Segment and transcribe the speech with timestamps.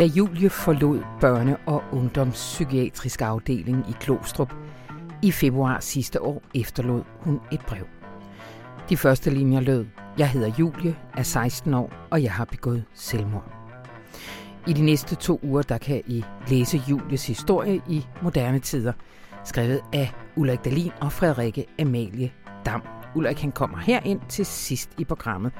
[0.00, 4.54] Da Julie forlod børne- og ungdomspsykiatrisk afdeling i Klostrup
[5.22, 7.84] i februar sidste år, efterlod hun et brev.
[8.88, 9.86] De første linjer lød,
[10.18, 13.52] jeg hedder Julie, er 16 år, og jeg har begået selvmord.
[14.66, 18.92] I de næste to uger, der kan I læse Julies historie i moderne tider,
[19.44, 22.32] skrevet af Ulrik Dalin og Frederikke Amalie
[22.66, 22.82] Dam.
[23.14, 25.52] Ulrik han kommer herind til sidst i programmet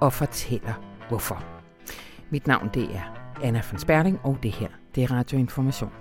[0.00, 0.74] og fortæller
[1.08, 1.44] hvorfor.
[2.30, 5.92] Mit navn det er Anna von Sperling, og det her det er Radioinformation.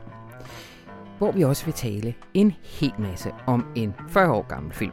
[1.18, 4.92] Hvor vi også vil tale en hel masse om en 40 år gammel film.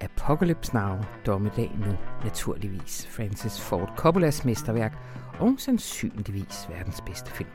[0.00, 3.06] Apocalypse Now, Dommedag Nu, naturligvis.
[3.10, 4.98] Francis Ford Coppolas mesterværk
[5.40, 7.48] og sandsynligvis verdens bedste film.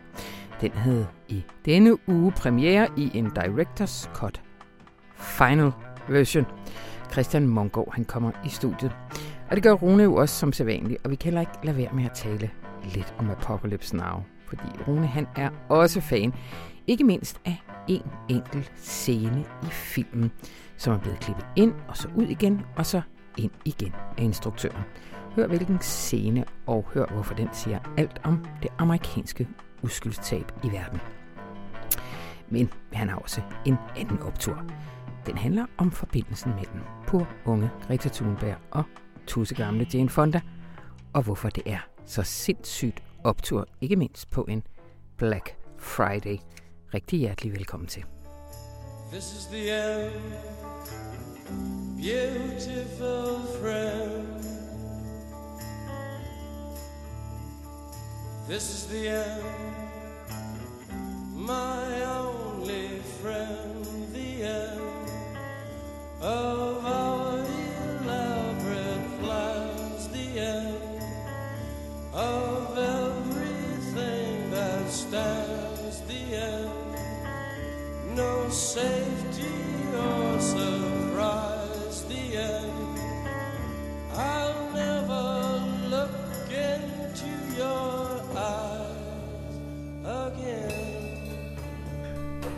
[0.62, 4.42] Den havde i denne uge premiere i en Director's Cut
[5.16, 5.72] Final
[6.10, 6.46] Version.
[7.12, 8.96] Christian Mongård, han kommer i studiet.
[9.50, 11.90] Og det gør Rune jo også som sædvanligt, og vi kan heller ikke lade være
[11.94, 12.52] med at tale
[12.86, 16.34] lidt om Apocalypse Now, fordi Rune han er også fan,
[16.88, 20.32] ikke mindst af en enkelt scene i filmen,
[20.78, 23.02] som er blevet klippet ind og så ud igen, og så
[23.38, 24.84] ind igen af instruktøren.
[25.36, 29.48] Hør hvilken scene, og hør hvorfor den siger alt om det amerikanske
[29.84, 31.00] uskyldstab i verden.
[32.50, 34.64] Men han har også en anden optur.
[35.26, 38.84] Den handler om forbindelsen mellem på unge Greta Thunberg og
[39.28, 40.42] tusse gamle Jane Fonda,
[41.14, 44.64] og hvorfor det er så sindssygt optur, ikke mindst på en
[45.18, 46.38] Black Friday.
[46.94, 48.04] Rigtig hjertelig velkommen til.
[49.12, 50.12] This is the end,
[51.98, 54.26] beautiful friend.
[58.50, 59.44] This is the end,
[61.36, 64.82] my only friend, the end
[66.22, 67.15] of our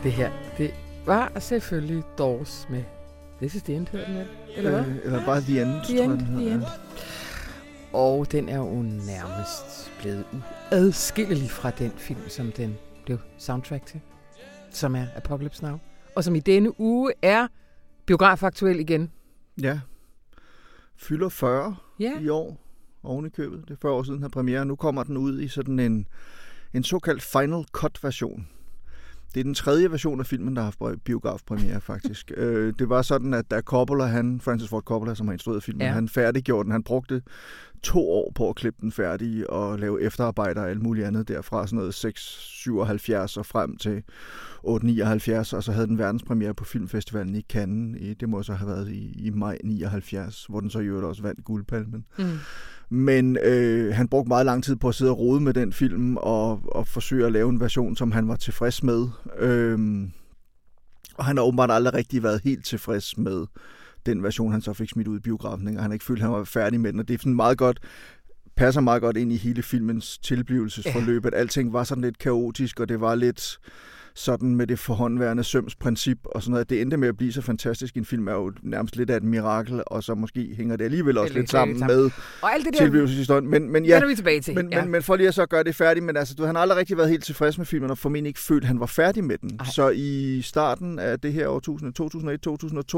[0.02, 0.70] Det her, det
[1.06, 2.82] var selvfølgelig Doors med
[3.38, 4.80] This is the end, hedder den, eller hvad?
[4.80, 6.62] Øh, eller bare The End, the end, tror jeg, the end.
[7.92, 10.24] Og den er jo nærmest blevet
[10.72, 14.00] uadskillelig fra den film, som den blev soundtrack til,
[14.70, 15.78] som er Apocalypse Now.
[16.16, 17.46] Og som i denne uge er
[18.06, 19.10] biografaktuel igen.
[19.62, 19.80] Ja.
[20.96, 22.20] Fylder 40 ja.
[22.20, 22.56] i år
[23.02, 23.64] oven i købet.
[23.68, 24.64] Det er 40 år siden her premiere.
[24.64, 26.06] Nu kommer den ud i sådan en,
[26.74, 28.48] en såkaldt Final Cut version.
[29.34, 32.32] Det er den tredje version af filmen, der har haft biografpremiere, faktisk.
[32.36, 35.86] øh, det var sådan, at da Coppola, han, Francis Ford Coppola, som har instrueret filmen,
[35.86, 35.92] ja.
[35.92, 36.72] han færdiggjorde den.
[36.72, 37.22] Han brugte
[37.82, 41.66] to år på at klippe den færdig og lave efterarbejder og alt muligt andet derfra,
[41.66, 44.02] sådan noget 677 og frem til
[44.62, 48.00] 879, og så havde den verdenspremiere på Filmfestivalen i Cannes.
[48.00, 51.06] I, det må så have været i, i maj 79, hvor den så i øvrigt
[51.06, 52.04] også vandt guldpalmen.
[52.18, 52.24] Mm.
[52.90, 56.16] Men øh, han brugte meget lang tid på at sidde og rode med den film
[56.16, 59.08] og, og forsøge at lave en version, som han var tilfreds med.
[59.38, 60.08] Øh,
[61.14, 63.46] og han har åbenbart aldrig rigtig været helt tilfreds med
[64.06, 65.66] den version, han så fik smidt ud i biografen.
[65.66, 67.00] Og han har ikke følt, at han var færdig med den.
[67.00, 67.80] Og det er sådan meget godt
[68.58, 71.28] passer meget godt ind i hele filmens tilblivelsesforløb, ja.
[71.28, 73.58] at alting var sådan lidt kaotisk, og det var lidt
[74.18, 76.70] sådan med det forhåndværende sømsprincip og sådan noget.
[76.70, 77.96] Det endte med at blive så fantastisk.
[77.96, 81.18] En film er jo nærmest lidt af et mirakel, og så måske hænger det alligevel
[81.18, 82.10] også det lidt sammen med
[82.42, 83.50] og alt det der, tilblivelseshistorien.
[83.50, 84.54] Men, men, ja, vi tilbage til.
[84.54, 84.82] Men, ja.
[84.82, 86.78] men, men for lige at så gøre det færdigt, men altså, du, han har aldrig
[86.78, 89.38] rigtig været helt tilfreds med filmen, og formentlig ikke følt, at han var færdig med
[89.38, 89.50] den.
[89.60, 89.66] Ej.
[89.66, 91.60] Så i starten af det her år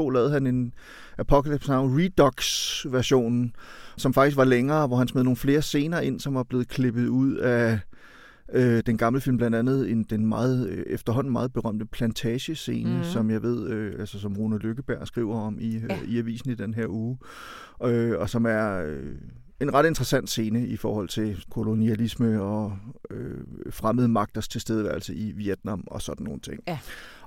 [0.07, 0.73] 2001-2002 lavede han en
[1.17, 3.51] Apocalypse Now Redux-version,
[3.97, 7.07] som faktisk var længere, hvor han smed nogle flere scener ind, som var blevet klippet
[7.07, 7.79] ud af
[8.53, 13.03] Øh, den gamle film blandt andet en, den meget, øh, efterhånden meget berømte plantagescene, mm.
[13.03, 15.97] som jeg ved, øh, altså som Rune Lykkeberg skriver om i, øh, ja.
[16.07, 17.17] i avisen i den her uge,
[17.83, 19.15] øh, og som er øh,
[19.61, 22.77] en ret interessant scene i forhold til kolonialisme og
[23.09, 23.37] øh,
[23.69, 26.59] fremmede magters tilstedeværelse i Vietnam og sådan nogle ting.
[26.67, 26.79] Ja.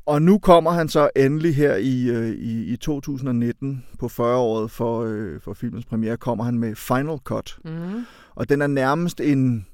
[0.07, 5.05] Og nu kommer han så endelig her i, øh, i, i 2019 på 40-året for,
[5.05, 7.59] øh, for filmens premiere, kommer han med Final Cut.
[7.65, 8.05] Mm.
[8.35, 9.67] Og den er nærmest en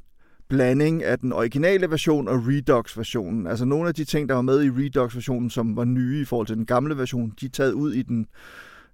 [0.51, 3.47] blanding af den originale version og Redux-versionen.
[3.47, 6.47] Altså nogle af de ting, der var med i Redux-versionen, som var nye i forhold
[6.47, 8.27] til den gamle version, de er taget ud i den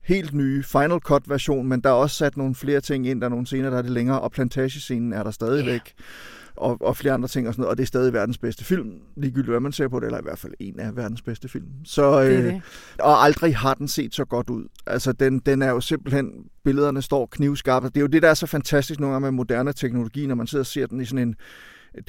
[0.07, 3.21] helt nye Final Cut-version, men der er også sat nogle flere ting ind.
[3.21, 5.81] Der er nogle scener, der er det længere, og plantagescenen er der stadigvæk.
[5.81, 6.07] Yeah
[6.57, 8.93] og, og flere andre ting og sådan noget, og det er stadig verdens bedste film,
[9.17, 11.67] ligegyldigt hvad man ser på det, eller i hvert fald en af verdens bedste film.
[11.85, 12.63] Så, øh, det det.
[12.99, 14.65] Og aldrig har den set så godt ud.
[14.87, 16.33] Altså, den, den er jo simpelthen,
[16.65, 19.73] billederne står knivskarpt, det er jo det, der er så fantastisk nogle gange med moderne
[19.73, 21.35] teknologi, når man sidder og ser den i sådan en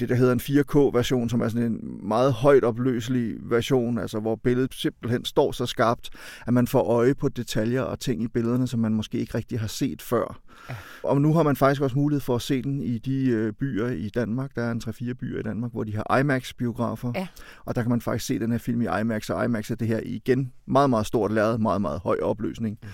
[0.00, 4.36] det, der hedder en 4K-version, som er sådan en meget højt opløselig version, altså hvor
[4.36, 6.10] billedet simpelthen står så skarpt,
[6.46, 9.60] at man får øje på detaljer og ting i billederne, som man måske ikke rigtig
[9.60, 10.40] har set før.
[10.68, 10.74] Ja.
[11.02, 13.88] Og nu har man faktisk også mulighed for at se den i de øh, byer
[13.88, 14.54] i Danmark.
[14.54, 17.12] Der er en 3-4 byer i Danmark, hvor de har IMAX-biografer.
[17.14, 17.28] Ja.
[17.64, 19.88] Og der kan man faktisk se den her film i IMAX, og IMAX er det
[19.88, 22.78] her igen meget, meget stort lavet, meget, meget høj opløsning.
[22.82, 22.88] Mm.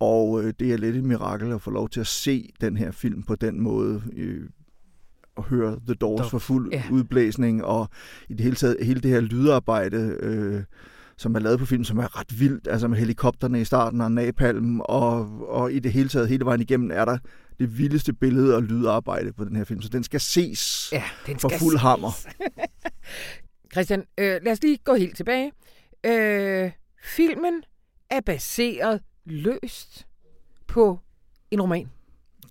[0.00, 2.90] Og øh, det er lidt et mirakel at få lov til at se den her
[2.90, 4.02] film på den måde.
[4.16, 4.48] Øh,
[5.36, 6.82] og høre The Doors for fuld ja.
[6.90, 7.88] udblæsning, og
[8.28, 10.62] i det hele taget hele det her lydarbejde, øh,
[11.16, 14.12] som er lavet på film, som er ret vildt, altså med helikopterne i starten og
[14.12, 17.18] napalm, og, og i det hele taget hele vejen igennem er der
[17.58, 21.38] det vildeste billede og lydarbejde på den her film, så den skal ses ja, den
[21.38, 21.80] for fuld ses.
[21.80, 22.10] hammer.
[23.72, 25.52] Christian, øh, lad os lige gå helt tilbage.
[26.06, 26.70] Øh,
[27.04, 27.62] filmen
[28.10, 30.06] er baseret løst
[30.66, 31.00] på
[31.50, 31.90] en roman.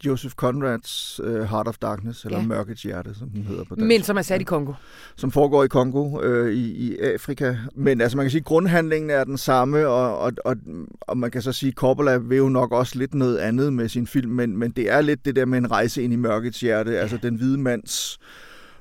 [0.06, 2.46] Joseph Conrads uh, Heart of Darkness, eller ja.
[2.46, 3.88] Mørkets Hjerte, som den hedder på dansk.
[3.88, 4.74] Men som er sat i Kongo.
[5.16, 7.56] Som foregår i Kongo, uh, i, i Afrika.
[7.76, 10.56] Men altså man kan sige, at grundhandlingen er den samme, og, og, og,
[11.02, 13.90] og man kan så sige, at Coppola vil jo nok også lidt noget andet med
[13.90, 16.60] sin film, men, men det er lidt det der med en rejse ind i Mørkets
[16.60, 16.98] Hjerte, ja.
[16.98, 18.20] altså den hvide mands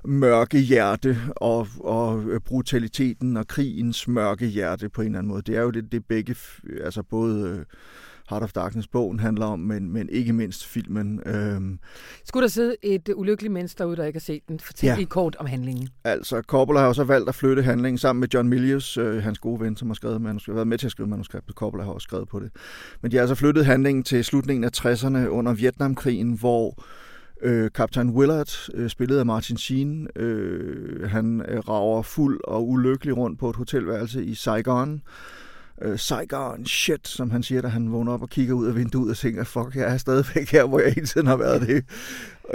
[0.05, 5.43] mørke hjerte og, og brutaliteten og krigens mørke hjerte på en eller anden måde.
[5.43, 6.37] Det er jo det, det begge,
[6.85, 7.65] altså både øh,
[8.33, 11.21] Heart of Darkness-bogen handler om, men, men ikke mindst filmen.
[11.27, 11.79] Øhm.
[12.25, 14.61] Skulle der sidde et ulykkeligt menneske derude, der ikke har set den?
[14.61, 14.97] Fortæl ja.
[14.97, 15.89] lige kort om handlingen.
[16.05, 19.39] Altså, Coppola har jo så valgt at flytte handlingen sammen med John Milius, øh, hans
[19.39, 21.55] gode ven, som har skrevet manuskript, været med til at skrive manuskriptet.
[21.55, 22.51] Coppola har også skrevet på det.
[23.03, 26.85] Men de har altså flyttet handlingen til slutningen af 60'erne under Vietnamkrigen, hvor
[27.45, 33.17] Øh, Kaptajn Willard, øh, spillet af Martin Sheen, øh, han øh, rager fuld og ulykkelig
[33.17, 35.03] rundt på et hotelværelse i Saigon.
[35.83, 39.11] Øh, Saigon, shit, som han siger, da han vågner op og kigger ud af vinduet
[39.11, 41.85] og tænker, fuck, jeg er stadigvæk her, hvor jeg hele tiden har været det.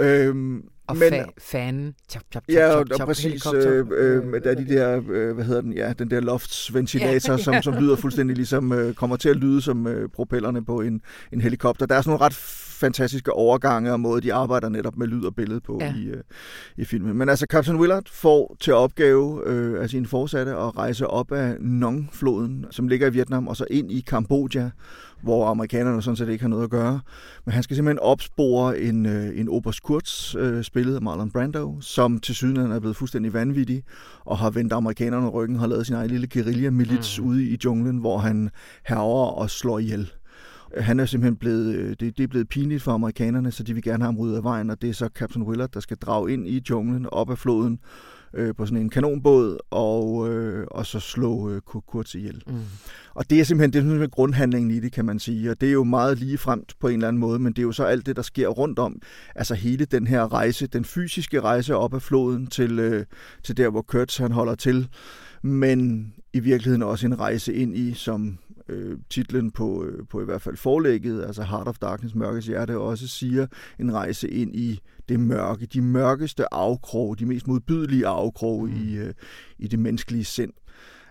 [0.00, 1.94] Øhm, og men, fa- fanen.
[2.10, 5.34] Chop, chop, chop, ja, og, chop, og præcis, øh, øh, der er de der, øh,
[5.34, 7.38] hvad hedder den, ja, den der loftsventilator, ja.
[7.38, 11.00] som, som lyder fuldstændig ligesom, øh, kommer til at lyde som øh, propellerne på en,
[11.32, 11.86] en helikopter.
[11.86, 12.34] Der er sådan nogle ret
[12.78, 15.94] fantastiske overgange og måde, de arbejder netop med lyd og billede på ja.
[15.96, 16.22] i, øh,
[16.76, 17.16] i filmen.
[17.16, 21.56] Men altså, Captain Willard får til opgave øh, af sine forsatte at rejse op af
[21.60, 24.70] Nong-floden, som ligger i Vietnam, og så ind i Kambodja,
[25.22, 27.00] hvor amerikanerne sådan set ikke har noget at gøre.
[27.44, 31.80] Men han skal simpelthen opspore en, øh, en Oberst Kurz, øh, spillet af Marlon Brando,
[31.80, 33.82] som til syden er blevet fuldstændig vanvittig,
[34.24, 37.26] og har vendt amerikanerne ryggen, har lavet sin egen lille guerilla-milits mm.
[37.26, 38.50] ude i junglen, hvor han
[38.86, 40.12] herrer og slår ihjel.
[40.76, 43.82] Han er simpelthen blevet, øh, det, det er blevet pinligt for amerikanerne, så de vil
[43.82, 46.32] gerne have ham ryddet af vejen, og det er så Captain Willard, der skal drage
[46.32, 47.78] ind i junglen op af floden
[48.34, 52.42] øh, på sådan en kanonbåd, og, øh, og så slå øh, Kurz ihjel.
[52.46, 52.54] Mm.
[53.14, 55.68] Og det er simpelthen, det er simpelthen grundhandlingen i det, kan man sige, og det
[55.68, 57.84] er jo meget lige fremt på en eller anden måde, men det er jo så
[57.84, 59.02] alt det, der sker rundt om,
[59.34, 63.04] altså hele den her rejse, den fysiske rejse op af floden til, øh,
[63.42, 64.88] til der, hvor Kurtz han holder til,
[65.42, 68.38] men i virkeligheden også en rejse ind i, som
[68.68, 72.78] øh, titlen på, øh, på i hvert fald forlægget, altså Heart of Darkness, Mørkets Hjerte,
[72.78, 73.46] også siger
[73.78, 78.74] en rejse ind i det mørke, de mørkeste afkrog, de mest modbydelige afkrog mm.
[78.76, 79.14] i, øh,
[79.58, 80.52] i det menneskelige sind.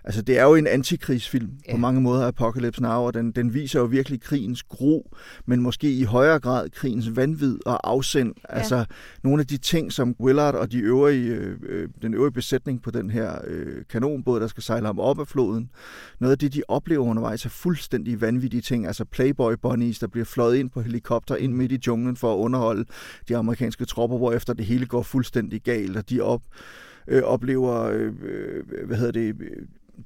[0.04, 1.72] Altså, det er jo en antikrigsfilm ja.
[1.72, 5.10] på mange måder, Apocalypse Now, og den, den viser jo virkelig krigens gro,
[5.46, 8.34] men måske i højere grad krigens vanvid og afsend.
[8.50, 8.58] Ja.
[8.58, 8.84] Altså,
[9.22, 11.30] nogle af de ting, som Willard og de øvrige,
[11.62, 15.28] øh, den øvrige besætning på den her øh, kanonbåd, der skal sejle ham op af
[15.28, 15.70] floden,
[16.18, 18.86] noget af det, de oplever undervejs, er fuldstændig vanvittige ting.
[18.86, 22.38] Altså Playboy Bunnies, der bliver fløjet ind på helikopter ind midt i junglen for at
[22.38, 22.84] underholde
[23.28, 26.42] de amerikanske tropper, hvor efter det hele går fuldstændig galt, og de op
[27.08, 29.36] øh, oplever, øh, øh hvad hedder det,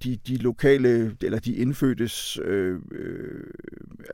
[0.04, 3.44] de, de lokale, eller de indfødtes, øh, øh,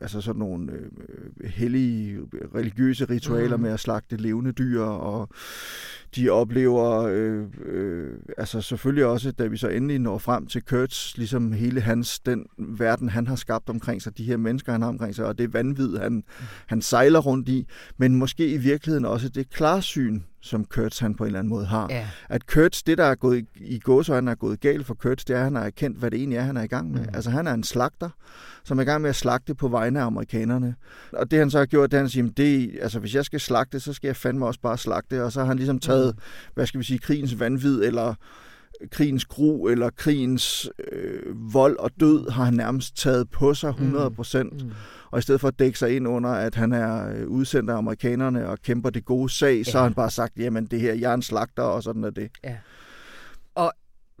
[0.01, 2.19] altså sådan nogle øh, hellige
[2.55, 3.63] religiøse ritualer mm.
[3.63, 5.29] med at slagte levende dyr, og
[6.15, 11.17] de oplever, øh, øh, altså selvfølgelig også, da vi så endelig når frem til Kurtz,
[11.17, 14.89] ligesom hele hans, den verden, han har skabt omkring sig, de her mennesker, han har
[14.89, 16.23] omkring sig, og det vanvid, han,
[16.67, 17.67] han sejler rundt i,
[17.97, 21.65] men måske i virkeligheden også det klarsyn, som Kurtz han på en eller anden måde
[21.65, 21.87] har.
[21.89, 22.07] Ja.
[22.29, 25.37] At Kurtz, det der er gået i gåsøjne er gået galt for Kurtz, det er,
[25.37, 27.01] at han har erkendt, hvad det egentlig er, han er i gang med.
[27.01, 27.09] Mm.
[27.13, 28.09] Altså han er en slagter,
[28.63, 30.75] som er i gang med at slagte på vegne af amerikanerne.
[31.13, 33.25] Og det han så har gjort, det er, at han siger, det, altså hvis jeg
[33.25, 35.23] skal slagte, så skal jeg fandme også bare slagte.
[35.23, 36.21] Og så har han ligesom taget, mm.
[36.53, 38.13] hvad skal vi sige, krigens vanvid, eller
[38.91, 44.11] krigens gru eller krigens øh, vold og død har han nærmest taget på sig 100
[44.11, 44.53] procent.
[44.53, 44.67] Mm.
[44.67, 44.73] Mm.
[45.11, 47.77] Og i stedet for at dække sig ind under, at han er øh, udsendt af
[47.77, 49.63] amerikanerne og kæmper det gode sag, ja.
[49.63, 52.09] så har han bare sagt, jamen det her, jeg er en slagter, og sådan er
[52.09, 52.31] det.
[52.43, 52.57] Ja.
[53.55, 53.73] Og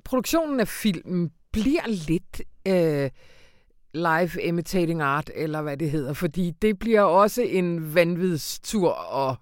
[0.03, 3.09] produktionen af filmen bliver lidt øh,
[3.93, 9.35] live imitating art, eller hvad det hedder, fordi det bliver også en vanvidstur og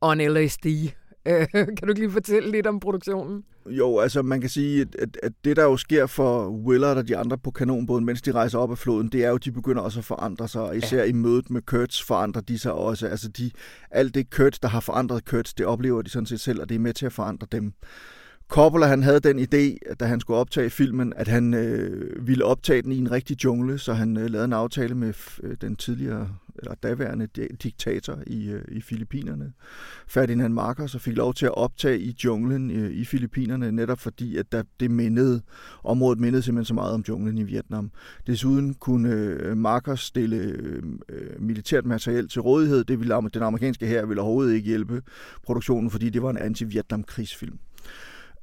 [0.00, 0.66] on LSD
[1.26, 3.44] Øh, kan du ikke lige fortælle lidt om produktionen?
[3.70, 7.16] Jo, altså man kan sige, at, at det der jo sker for Willard og de
[7.16, 9.82] andre på kanonbåden, mens de rejser op af floden, det er jo, at de begynder
[9.82, 11.04] også at forandre sig, og især ja.
[11.04, 13.06] i mødet med Kurtz forandrer de sig også.
[13.06, 13.50] Altså de,
[13.90, 16.74] alt det Kurtz, der har forandret Kurtz, det oplever de sådan set selv, og det
[16.74, 17.72] er med til at forandre dem.
[18.48, 22.82] Coppola han havde den idé, da han skulle optage filmen, at han øh, ville optage
[22.82, 26.28] den i en rigtig jungle, så han øh, lavede en aftale med øh, den tidligere
[26.60, 27.26] eller daværende
[27.62, 29.52] diktator i, øh, i Filippinerne,
[30.06, 34.36] Ferdinand Marcos, og fik lov til at optage i junglen øh, i Filippinerne, netop fordi,
[34.36, 35.42] at der, det mindede,
[35.84, 37.90] området mindede simpelthen så meget om junglen i Vietnam.
[38.26, 42.84] Desuden kunne øh, Marcos stille øh, øh militært materiel til rådighed.
[42.84, 45.02] Det ville den amerikanske her ville overhovedet ikke hjælpe
[45.42, 47.58] produktionen, fordi det var en anti-Vietnam-krigsfilm.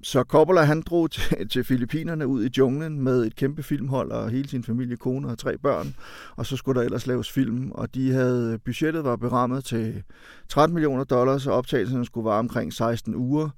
[0.01, 4.30] Så Coppola han drog til, til Filippinerne ud i junglen med et kæmpe filmhold og
[4.30, 5.96] hele sin familie, kone og tre børn.
[6.36, 10.04] Og så skulle der ellers laves film, og de havde, budgettet var berammet til
[10.50, 13.50] 13 millioner dollars, og optagelsen skulle vare omkring 16 uger.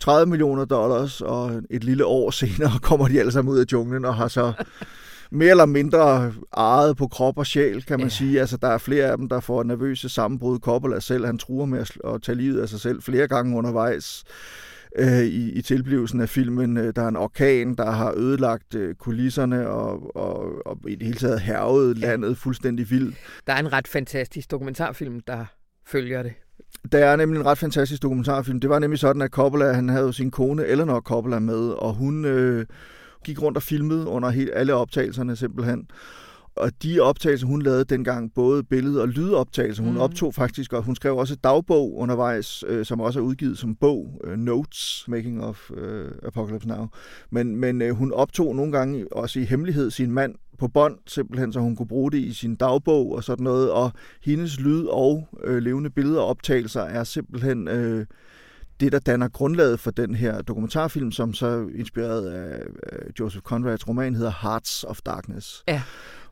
[0.00, 4.04] 30 millioner dollars, og et lille år senere kommer de alle sammen ud af junglen
[4.04, 4.52] og har så
[5.30, 8.14] mere eller mindre ejet på krop og sjæl, kan man ja.
[8.14, 8.40] sige.
[8.40, 10.58] Altså, der er flere af dem, der får nervøse sammenbrud.
[10.58, 14.24] Coppola selv, han truer med at tage livet af sig selv flere gange undervejs
[14.98, 16.76] øh, i, i tilblivelsen af filmen.
[16.76, 21.02] Øh, der er en orkan, der har ødelagt øh, kulisserne og, og, og i det
[21.02, 23.16] hele taget hervet landet fuldstændig vildt.
[23.46, 25.44] Der er en ret fantastisk dokumentarfilm, der
[25.86, 26.32] følger det.
[26.92, 28.60] Der er nemlig en ret fantastisk dokumentarfilm.
[28.60, 32.24] Det var nemlig sådan, at Coppola, han havde sin kone Eleanor Coppola med, og hun
[32.24, 32.66] øh,
[33.24, 35.86] gik rundt og filmede under hele, alle optagelserne simpelthen.
[36.56, 40.00] Og de optagelser, hun lavede dengang, både billede- og lydoptagelser, hun mm.
[40.00, 43.74] optog faktisk, og hun skrev også et dagbog undervejs, øh, som også er udgivet som
[43.74, 46.88] bog, øh, Notes, Making of øh, Apocalypse Now.
[47.30, 51.52] Men, men øh, hun optog nogle gange også i hemmelighed sin mand på bånd, simpelthen,
[51.52, 53.70] så hun kunne bruge det i sin dagbog og sådan noget.
[53.70, 53.92] Og
[54.22, 57.68] hendes lyd og øh, levende billeder og optagelser er simpelthen...
[57.68, 58.06] Øh,
[58.80, 62.62] det, der danner grundlaget for den her dokumentarfilm, som så inspireret af
[63.20, 65.64] Joseph Conrads roman hedder Hearts of Darkness.
[65.68, 65.82] Ja.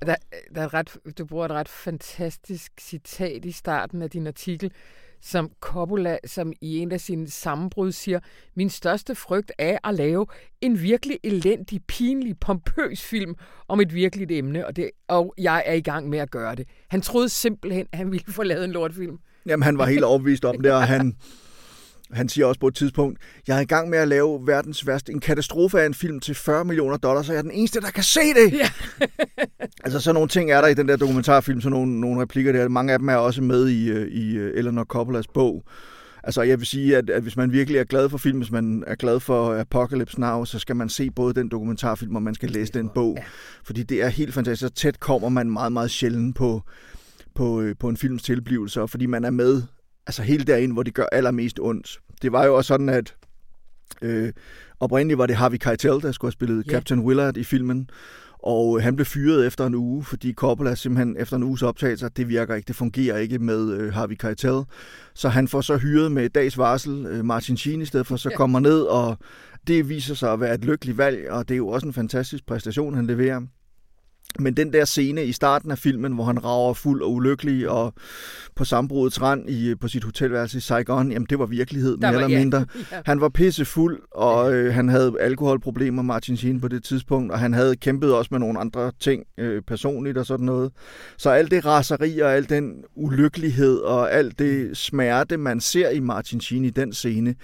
[0.06, 0.14] Der,
[0.54, 4.72] der er ret, du bruger et ret fantastisk citat i starten af din artikel,
[5.20, 8.20] som Coppola, som i en af sine sammenbrud siger,
[8.54, 10.26] min største frygt er at lave
[10.60, 13.34] en virkelig elendig, pinlig, pompøs film
[13.68, 16.68] om et virkeligt emne, og, det, og jeg er i gang med at gøre det.
[16.88, 19.18] Han troede simpelthen, at han ville få lavet en lortfilm.
[19.46, 21.16] Jamen, han var helt overbevist om det, og han,
[22.12, 25.12] han siger også på et tidspunkt, jeg er i gang med at lave verdens værste,
[25.12, 27.90] en katastrofe af en film til 40 millioner dollars, så jeg er den eneste, der
[27.90, 28.52] kan se det.
[28.52, 28.68] Ja.
[29.84, 32.68] altså sådan nogle ting er der i den der dokumentarfilm, sådan nogle, nogle replikker der.
[32.68, 35.64] Mange af dem er også med i, øh, i øh, Eleanor Coppolas bog.
[36.22, 38.84] Altså jeg vil sige, at, at hvis man virkelig er glad for film, hvis man
[38.86, 42.50] er glad for Apocalypse Now, så skal man se både den dokumentarfilm, og man skal
[42.50, 43.14] læse den bog.
[43.16, 43.24] Ja.
[43.64, 44.60] Fordi det er helt fantastisk.
[44.60, 46.62] Så tæt kommer man meget, meget sjældent på,
[47.34, 49.62] på, øh, på en films tilblivelse, fordi man er med
[50.08, 51.98] altså helt derind, hvor det gør allermest ondt.
[52.22, 53.14] Det var jo også sådan, at
[54.02, 54.32] øh,
[54.80, 56.74] oprindeligt var det Harvey Keitel, der skulle have spillet yeah.
[56.74, 57.90] Captain Willard i filmen,
[58.38, 62.28] og han blev fyret efter en uge, fordi Coppola simpelthen efter en uges optagelse, det
[62.28, 64.62] virker ikke, det fungerer ikke med øh, Harvey Keitel.
[65.14, 68.30] Så han får så hyret med dags varsel øh, Martin Sheen i stedet for, så
[68.36, 69.18] kommer ned, og
[69.66, 72.46] det viser sig at være et lykkeligt valg, og det er jo også en fantastisk
[72.46, 73.40] præstation, han leverer.
[74.38, 77.94] Men den der scene i starten af filmen, hvor han rager fuld og ulykkelig og
[78.54, 82.28] på sammenbrudets rand i, på sit hotelværelse i Saigon, jamen det var virkelighed, mere eller
[82.28, 82.66] mindre.
[82.92, 83.00] Ja.
[83.06, 87.38] Han var pisse fuld, og øh, han havde alkoholproblemer, Martin Sheen, på det tidspunkt, og
[87.38, 90.72] han havde kæmpet også med nogle andre ting øh, personligt og sådan noget.
[91.16, 96.00] Så alt det raseri og al den ulykkelighed og alt det smerte, man ser i
[96.00, 97.34] Martin Sheen i den scene,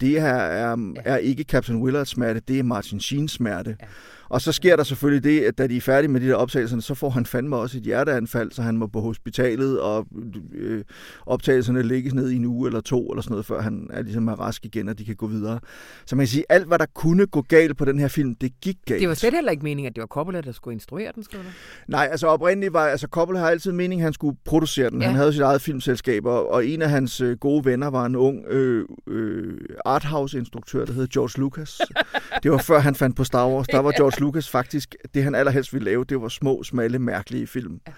[0.00, 3.76] det her er, er ikke Captain Willards smerte, det er Martin Sheens smerte.
[3.80, 3.86] Ja.
[4.28, 6.80] Og så sker der selvfølgelig det, at da de er færdige med de der optagelser,
[6.80, 10.06] så får han fandme også et hjerteanfald, så han må på hospitalet, og
[10.54, 10.84] øh,
[11.26, 14.28] optagelserne lægges ned i en uge eller to, eller sådan noget, før han er ligesom
[14.28, 15.60] er rask igen, og de kan gå videre.
[16.06, 18.52] Så man kan sige, alt hvad der kunne gå galt på den her film, det
[18.60, 19.00] gik galt.
[19.00, 21.44] Det var slet heller ikke meningen, at det var Coppola, der skulle instruere den, skulle
[21.88, 25.00] Nej, altså oprindeligt var, altså Coppola har altid meningen, at han skulle producere den.
[25.00, 25.06] Ja.
[25.06, 28.16] Han havde sit eget filmselskab, og, og en af hans øh, gode venner var en
[28.16, 31.80] ung øh, øh, arthouse-instruktør, der hed George Lucas.
[32.42, 33.66] det var før han fandt på Star Wars.
[33.66, 37.46] Der var George Lucas faktisk, det han allerhelst ville lave, det var små, smalle, mærkelige
[37.46, 37.80] film.
[37.86, 37.92] Ja.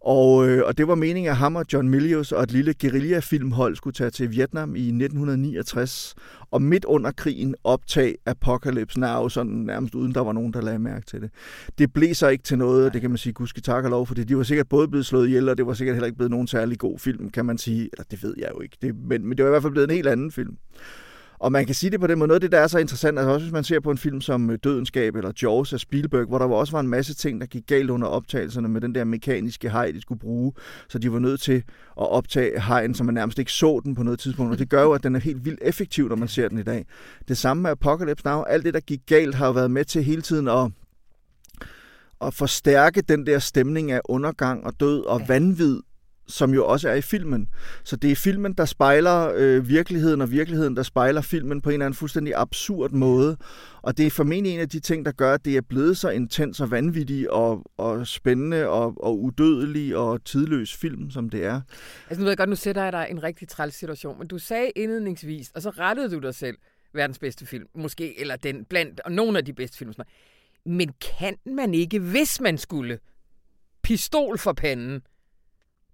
[0.00, 3.76] Og, øh, og det var meningen, at ham og John Milius og et lille guerillafilmhold
[3.76, 6.14] skulle tage til Vietnam i 1969,
[6.50, 10.78] og midt under krigen optage Apocalypse Now, sådan nærmest uden der var nogen, der lagde
[10.78, 11.30] mærke til det.
[11.78, 14.24] Det blev så ikke til noget, det kan man sige, gudske tak og lov, fordi
[14.24, 16.46] de var sikkert både blevet slået ihjel, og det var sikkert heller ikke blevet nogen
[16.46, 17.88] særlig god film, kan man sige.
[17.92, 19.90] Eller det ved jeg jo ikke, det, men, men det var i hvert fald blevet
[19.90, 20.56] en helt anden film.
[21.40, 23.18] Og man kan sige det på den måde, noget af det, der er så interessant,
[23.18, 26.26] altså også hvis man ser på en film som øh, Dødenskab eller Jaws af Spielberg,
[26.26, 29.04] hvor der også var en masse ting, der gik galt under optagelserne med den der
[29.04, 30.52] mekaniske hej, de skulle bruge,
[30.88, 31.56] så de var nødt til
[32.00, 34.82] at optage hejen, så man nærmest ikke så den på noget tidspunkt, og det gør
[34.82, 36.86] jo, at den er helt vildt effektiv, når man ser den i dag.
[37.28, 40.04] Det samme med Apocalypse Now, alt det, der gik galt, har jo været med til
[40.04, 40.70] hele tiden at
[42.20, 45.80] at forstærke den der stemning af undergang og død og vanvid,
[46.28, 47.48] som jo også er i filmen.
[47.84, 51.74] Så det er filmen, der spejler øh, virkeligheden, og virkeligheden, der spejler filmen på en
[51.74, 53.36] eller anden fuldstændig absurd måde.
[53.82, 56.08] Og det er formentlig en af de ting, der gør, at det er blevet så
[56.08, 61.60] intens og vanvittig og, og spændende og, og udødelig og tidløs film, som det er.
[62.10, 64.38] Altså nu ved jeg godt, nu sætter jeg dig en rigtig træls situation, men du
[64.38, 66.56] sagde indledningsvis, og så rettede du dig selv,
[66.94, 69.92] verdens bedste film, måske, eller den blandt, og nogle af de bedste film.
[70.66, 72.98] Men kan man ikke, hvis man skulle,
[73.82, 75.02] pistol for panden,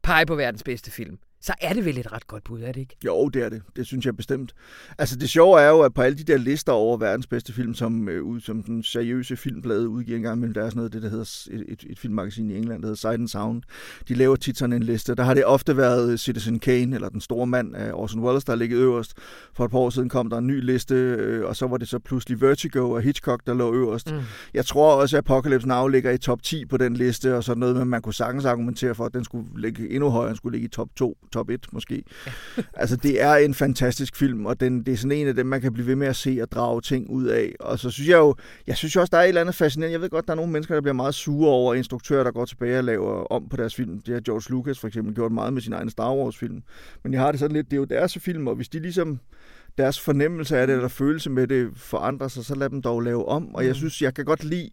[0.05, 2.81] pege på verdens bedste film, så er det vel et ret godt bud, er det
[2.81, 2.97] ikke?
[3.05, 3.63] Jo, det er det.
[3.77, 4.55] Det synes jeg bestemt.
[4.99, 7.75] Altså det sjove er jo, at på alle de der lister over verdens bedste film,
[7.75, 11.09] som, øh, som den seriøse filmblade udgiver engang men der er sådan noget, det der
[11.09, 13.63] hedder et, et, et filmmagasin i England, der hedder Sight and Sound.
[14.09, 15.15] De laver tit sådan en liste.
[15.15, 18.53] Der har det ofte været Citizen Kane, eller Den Store Mand af Orson Welles, der
[18.53, 19.13] har ligget øverst.
[19.55, 21.89] For et par år siden kom der en ny liste, øh, og så var det
[21.89, 24.13] så pludselig Vertigo og Hitchcock, der lå øverst.
[24.13, 24.21] Mm.
[24.55, 27.61] Jeg tror også, at Apocalypse Now ligger i top 10 på den liste, og sådan
[27.61, 30.55] noget, men man kunne sagtens argumentere for, at den skulle ligge endnu højere, den skulle
[30.55, 32.03] ligge i top 2 top 1 måske.
[32.26, 32.33] Ja.
[32.83, 35.61] altså, det er en fantastisk film, og den, det er sådan en af dem, man
[35.61, 37.55] kan blive ved med at se og drage ting ud af.
[37.61, 38.35] Og så synes jeg jo,
[38.67, 39.93] jeg synes også, der er et eller andet fascinerende.
[39.93, 42.45] Jeg ved godt, der er nogle mennesker, der bliver meget sure over instruktører, der går
[42.45, 44.00] tilbage og laver om på deres film.
[44.00, 46.62] Det har George Lucas for eksempel gjort meget med sin egen Star Wars-film.
[47.03, 49.21] Men jeg har det sådan lidt, det er jo deres film, og hvis de ligesom
[49.79, 53.29] deres fornemmelse af det, eller følelse med det forandrer sig, så lad dem dog lave
[53.29, 53.55] om.
[53.55, 53.75] Og jeg mm.
[53.75, 54.71] synes, jeg kan godt lide,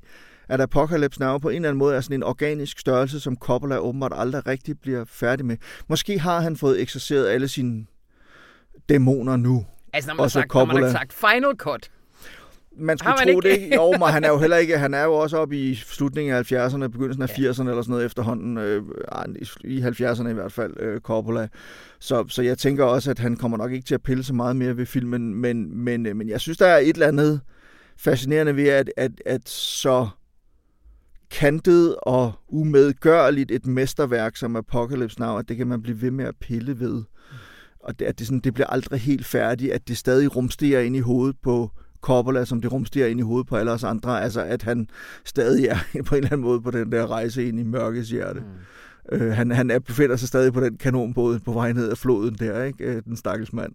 [0.49, 3.77] at Apocalypse Now på en eller anden måde er sådan en organisk størrelse, som Coppola
[3.77, 5.57] åbenbart aldrig rigtig bliver færdig med.
[5.87, 7.85] Måske har han fået ekserceret alle sine
[8.89, 9.65] dæmoner nu.
[9.93, 11.89] Altså når man, har sagt, når man har sagt final cut.
[12.77, 13.69] Man skulle man tro ikke?
[13.69, 13.75] det.
[13.75, 16.51] Jo, men han er jo heller ikke, han er jo også oppe i slutningen af
[16.51, 17.51] 70'erne, begyndelsen af ja.
[17.51, 18.83] 80'erne eller sådan noget efterhånden, øh,
[19.63, 21.47] i 70'erne i hvert fald, øh, Coppola.
[21.99, 24.55] Så, så jeg tænker også, at han kommer nok ikke til at pille så meget
[24.55, 27.41] mere ved filmen, men, men, øh, men jeg synes, der er et eller andet
[27.97, 30.07] fascinerende ved, at, at, at så
[31.31, 36.25] kantet og umedgørligt et mesterværk som Apocalypse Now, at det kan man blive ved med
[36.25, 37.03] at pille ved.
[37.79, 40.95] Og det, at det, sådan, det bliver aldrig helt færdigt, at det stadig rumsterer ind
[40.95, 44.21] i hovedet på Coppola, som det rumsterer ind i hovedet på alle os andre.
[44.23, 44.87] Altså, at han
[45.25, 48.39] stadig er på en eller anden måde på den der rejse ind i mørkets hjerte.
[48.39, 48.45] Mm.
[49.11, 52.35] Øh, han, han er, befinder sig stadig på den kanonbåd på vej ned af floden
[52.35, 52.83] der, ikke?
[52.83, 53.71] Øh, den stakkels mand.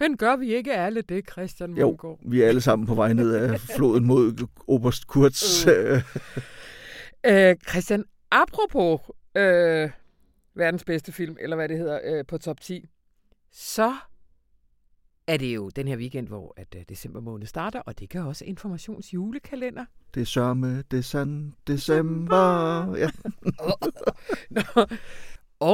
[0.00, 2.18] Men gør vi ikke alle det, Christian Mungård?
[2.24, 5.66] Jo, vi er alle sammen på vej ned af floden mod Oberst Kurz.
[5.66, 5.72] Mm.
[7.26, 9.00] Øh, Christian, apropos
[9.36, 9.90] øh,
[10.54, 12.88] verdens bedste film, eller hvad det hedder, øh, på top 10,
[13.50, 13.94] så
[15.26, 18.20] er det jo den her weekend, hvor at uh, december måned starter, og det kan
[18.20, 19.84] også Informations julekalender.
[20.14, 22.96] Det sørme, det sand, december.
[22.96, 23.10] Ja.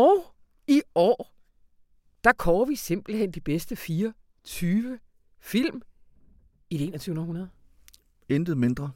[0.00, 0.24] og
[0.68, 1.32] i år,
[2.24, 4.98] der kårer vi simpelthen de bedste 24
[5.38, 5.82] film
[6.70, 7.18] i det 21.
[7.18, 7.48] århundrede.
[8.28, 8.90] Intet mindre.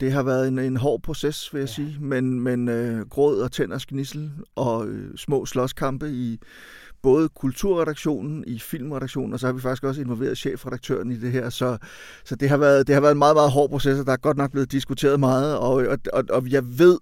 [0.00, 1.74] Det har været en, en hård proces, vil jeg ja.
[1.74, 6.40] sige, men, men øh, gråd og tænders gnissel og øh, små slåskampe i
[7.02, 11.50] både kulturredaktionen, i filmredaktionen, og så har vi faktisk også involveret chefredaktøren i det her,
[11.50, 11.78] så,
[12.24, 14.16] så det, har været, det har været en meget, meget hård proces, og der er
[14.16, 16.98] godt nok blevet diskuteret meget, og, og, og, og jeg ved,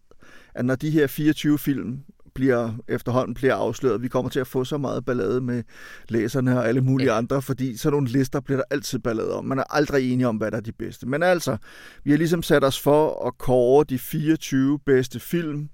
[0.54, 2.00] at når de her 24 film
[2.36, 4.02] bliver efterhånden bliver afsløret.
[4.02, 5.62] Vi kommer til at få så meget ballade med
[6.08, 7.18] læserne og alle mulige ja.
[7.18, 9.44] andre, fordi sådan nogle lister bliver der altid ballade om.
[9.44, 11.08] Man er aldrig enige om, hvad der er de bedste.
[11.08, 11.56] Men altså,
[12.04, 15.68] vi har ligesom sat os for at kåre de 24 bedste film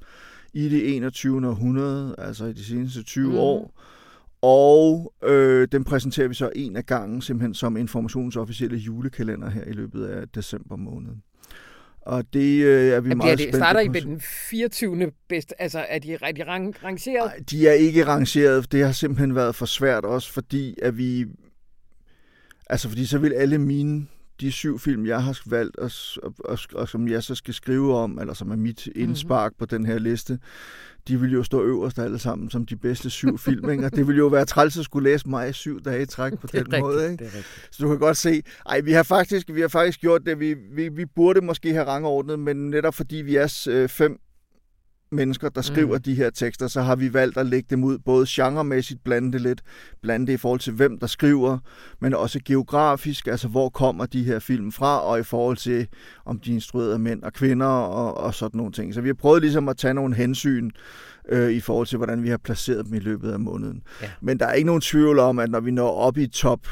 [0.52, 1.48] i det 21.
[1.48, 3.36] århundrede, altså i de seneste 20 mm.
[3.36, 3.80] år.
[4.42, 9.72] Og øh, den præsenterer vi så en af gangen simpelthen som informationsofficielle julekalender her i
[9.72, 11.12] løbet af december måned.
[12.06, 15.12] Og det øh, er vi Jamen, meget det, Starter I med den 24.
[15.28, 15.62] bedste?
[15.62, 17.26] Altså, er de, er de rang, rangeret?
[17.26, 18.72] Nej, de er ikke rangeret.
[18.72, 21.26] Det har simpelthen været for svært også, fordi at vi...
[22.70, 24.06] Altså, fordi så vil alle mine
[24.40, 25.90] de syv film, jeg har valgt, og,
[26.22, 29.58] og, og, og som jeg så skal skrive om, eller som er mit indspark mm-hmm.
[29.58, 30.38] på den her liste,
[31.08, 33.70] de vil jo stå øverst alle sammen som de bedste syv film.
[33.70, 33.86] Ikke?
[33.86, 36.46] Og det vil jo være træls at skulle læse mig syv dage i træk på
[36.46, 37.12] den rigtigt, måde.
[37.12, 37.30] Ikke?
[37.70, 40.54] Så du kan godt se, ej, vi har faktisk, vi har faktisk gjort det, vi,
[40.72, 44.18] vi, vi burde måske have rangordnet, men netop fordi vi er øh, fem
[45.12, 46.02] mennesker, der skriver mm.
[46.02, 49.40] de her tekster, så har vi valgt at lægge dem ud, både genremæssigt blande det
[49.40, 49.62] lidt,
[50.02, 51.58] blande det i forhold til hvem der skriver,
[52.00, 55.86] men også geografisk, altså hvor kommer de her film fra, og i forhold til,
[56.24, 58.94] om de er instrueret af mænd og kvinder, og, og sådan nogle ting.
[58.94, 60.70] Så vi har prøvet ligesom at tage nogle hensyn,
[61.28, 63.82] øh, i forhold til, hvordan vi har placeret dem i løbet af måneden.
[64.02, 64.10] Ja.
[64.20, 66.68] Men der er ikke nogen tvivl om, at når vi når op i top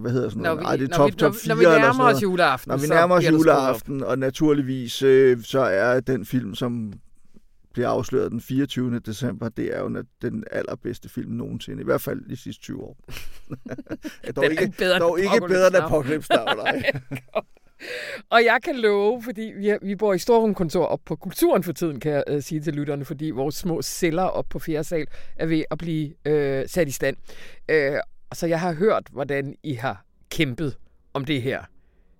[0.00, 0.60] hvad hedder sådan Når noget?
[0.60, 2.16] vi, Ej, det er når top, vi, top når, 4 når vi eller nærmer sådan
[2.16, 6.92] os juleaften, Når vi nærmer os juleaften, og naturligvis, øh, så er den film, som
[7.72, 8.98] bliver afsløret den 24.
[8.98, 12.96] december, det er jo den allerbedste film nogensinde, i hvert fald de sidste 20 år.
[14.36, 15.76] dog Den er ikke, bedre dog ikke bedre end.
[15.76, 16.82] Apocalypse Now, nej.
[18.30, 22.00] Og jeg kan love, fordi vi, vi bor i Storrumkontor op på Kulturen for tiden,
[22.00, 25.06] kan jeg øh, sige til lytterne, fordi vores små celler op på fjerde sal
[25.36, 27.16] er ved at blive øh, sat i stand.
[27.68, 27.92] Øh,
[28.32, 30.76] så jeg har hørt, hvordan I har kæmpet
[31.14, 31.62] om det her.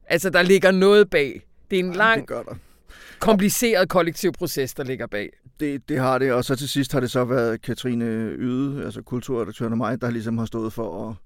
[0.07, 1.43] Altså, der ligger noget bag.
[1.71, 2.55] Det er en lang, Det gør der.
[3.19, 5.31] Kompliceret kollektiv proces, der ligger bag.
[5.61, 8.05] Det, det har det, og så til sidst har det så været Katrine
[8.39, 11.17] Yde, altså kulturredaktøren og mig, der ligesom har stået for at,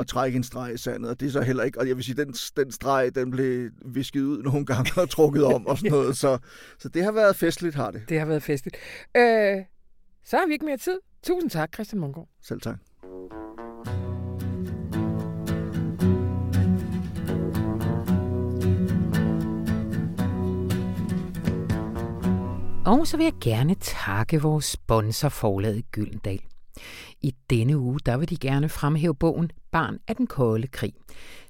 [0.00, 2.04] at trække en streg i sandet, og det er så heller ikke, og jeg vil
[2.04, 5.92] sige, den, den streg, den blev visket ud nogle gange og trukket om og sådan
[5.96, 6.38] noget, så,
[6.78, 8.02] så det har været festligt, har det.
[8.08, 8.76] Det har været festligt.
[9.16, 9.56] Øh,
[10.24, 10.98] så har vi ikke mere tid.
[11.22, 12.28] Tusind tak, Christian Mongård.
[12.42, 12.76] Selv tak.
[22.90, 26.40] Og så vil jeg gerne takke vores sponsor forlaget Gyldendal.
[27.20, 30.94] I denne uge der vil de gerne fremhæve bogen Barn af den kolde krig,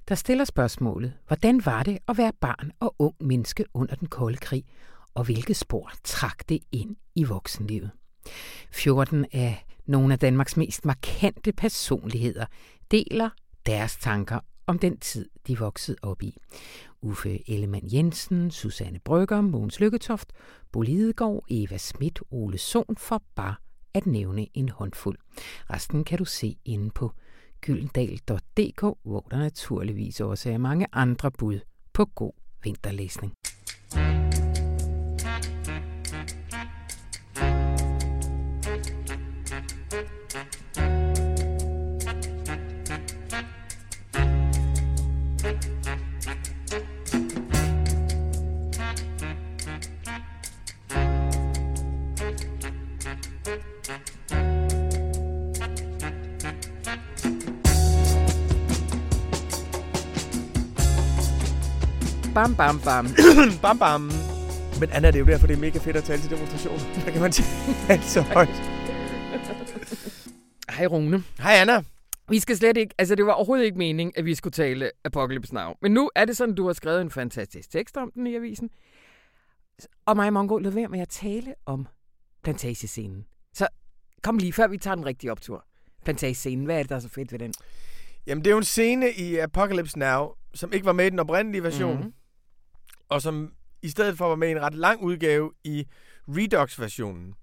[0.09, 4.37] der stiller spørgsmålet, hvordan var det at være barn og ung menneske under den kolde
[4.37, 4.64] krig,
[5.14, 7.90] og hvilke spor trak det ind i voksenlivet.
[8.70, 12.46] 14 af nogle af Danmarks mest markante personligheder
[12.90, 13.31] deler
[13.66, 16.37] deres tanker om den tid, de voksede op i.
[17.02, 20.32] Uffe Ellemann Jensen, Susanne Brygger, Mogens Lykketoft,
[20.72, 23.54] Bo Lidegaard, Eva Schmidt, Ole Sohn for bare
[23.94, 25.18] at nævne en håndfuld.
[25.70, 27.12] Resten kan du se inde på
[27.60, 31.60] gyldendal.dk, hvor der naturligvis også er mange andre bud
[31.92, 32.32] på god
[32.64, 33.34] vinterlæsning.
[62.34, 63.06] Bam, bam, bam.
[63.62, 64.00] bam, bam.
[64.80, 66.78] Men Anna, det er jo derfor, det er mega fedt at tale til demonstration.
[67.04, 68.48] Der kan man tale så højt.
[70.70, 71.24] Hej Rune.
[71.38, 71.82] Hej Anna.
[72.28, 75.54] Vi skal slet ikke, altså det var overhovedet ikke meningen, at vi skulle tale Apocalypse
[75.54, 75.72] Now.
[75.82, 78.70] Men nu er det sådan, du har skrevet en fantastisk tekst om den i avisen.
[80.06, 81.86] Og mig og Mongo, lad være med at tale om
[82.42, 83.24] plantagescenen.
[83.54, 83.66] Så
[84.22, 85.64] kom lige, før vi tager den rigtige optur.
[86.04, 87.54] Plantagescenen, hvad er det, der er så fedt ved den?
[88.26, 91.18] Jamen, det er jo en scene i Apocalypse Now, som ikke var med i den
[91.18, 91.98] oprindelige version, Mhm.
[91.98, 92.12] mm-hmm.
[93.10, 95.86] Og som i stedet for var med i en ret lang udgave i
[96.28, 97.34] Redux-versionen.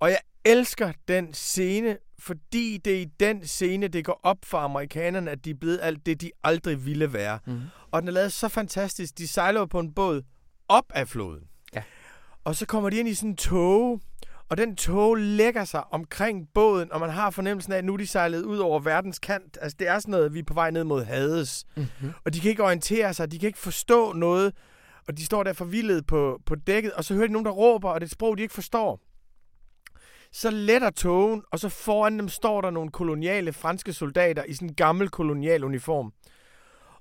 [0.00, 4.58] Og jeg elsker den scene, fordi det er i den scene, det går op for
[4.58, 7.38] amerikanerne, at de er blevet alt det, de aldrig ville være.
[7.46, 7.60] Mhm.
[7.90, 9.18] Og den er lavet så fantastisk.
[9.18, 10.22] De sejler på en båd
[10.68, 11.42] op af floden.
[11.74, 11.82] Ja.
[12.44, 14.00] Og så kommer de ind i sådan en tog,
[14.48, 17.96] og den tog lægger sig omkring båden, og man har fornemmelsen af, at nu er
[17.96, 19.58] de sejlet ud over verdens kant.
[19.60, 21.64] Altså, det er sådan noget, vi er på vej ned mod Hades.
[21.76, 22.12] Mm-hmm.
[22.24, 24.52] Og de kan ikke orientere sig, de kan ikke forstå noget,
[25.08, 27.90] og de står der forvildet på, på dækket, og så hører de nogen, der råber,
[27.90, 29.00] og det er et sprog, de ikke forstår.
[30.32, 34.68] Så letter togen, og så foran dem står der nogle koloniale franske soldater i sådan
[34.68, 36.12] en gammel kolonial uniform.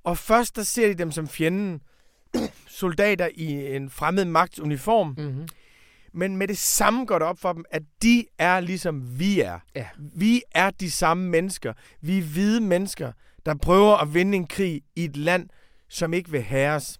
[0.04, 1.82] Og først der ser de dem som fjenden,
[2.68, 5.48] soldater i en fremmed magts uniform, Mm-hmm.
[6.14, 9.60] men med det samme går det op for dem, at de er ligesom vi er.
[9.76, 9.88] Ja.
[10.16, 11.74] Vi er de samme mennesker.
[12.02, 13.12] Vi er hvide mennesker,
[13.46, 15.50] der prøver at vinde en krig i et land,
[15.90, 17.00] som ikke vil herres.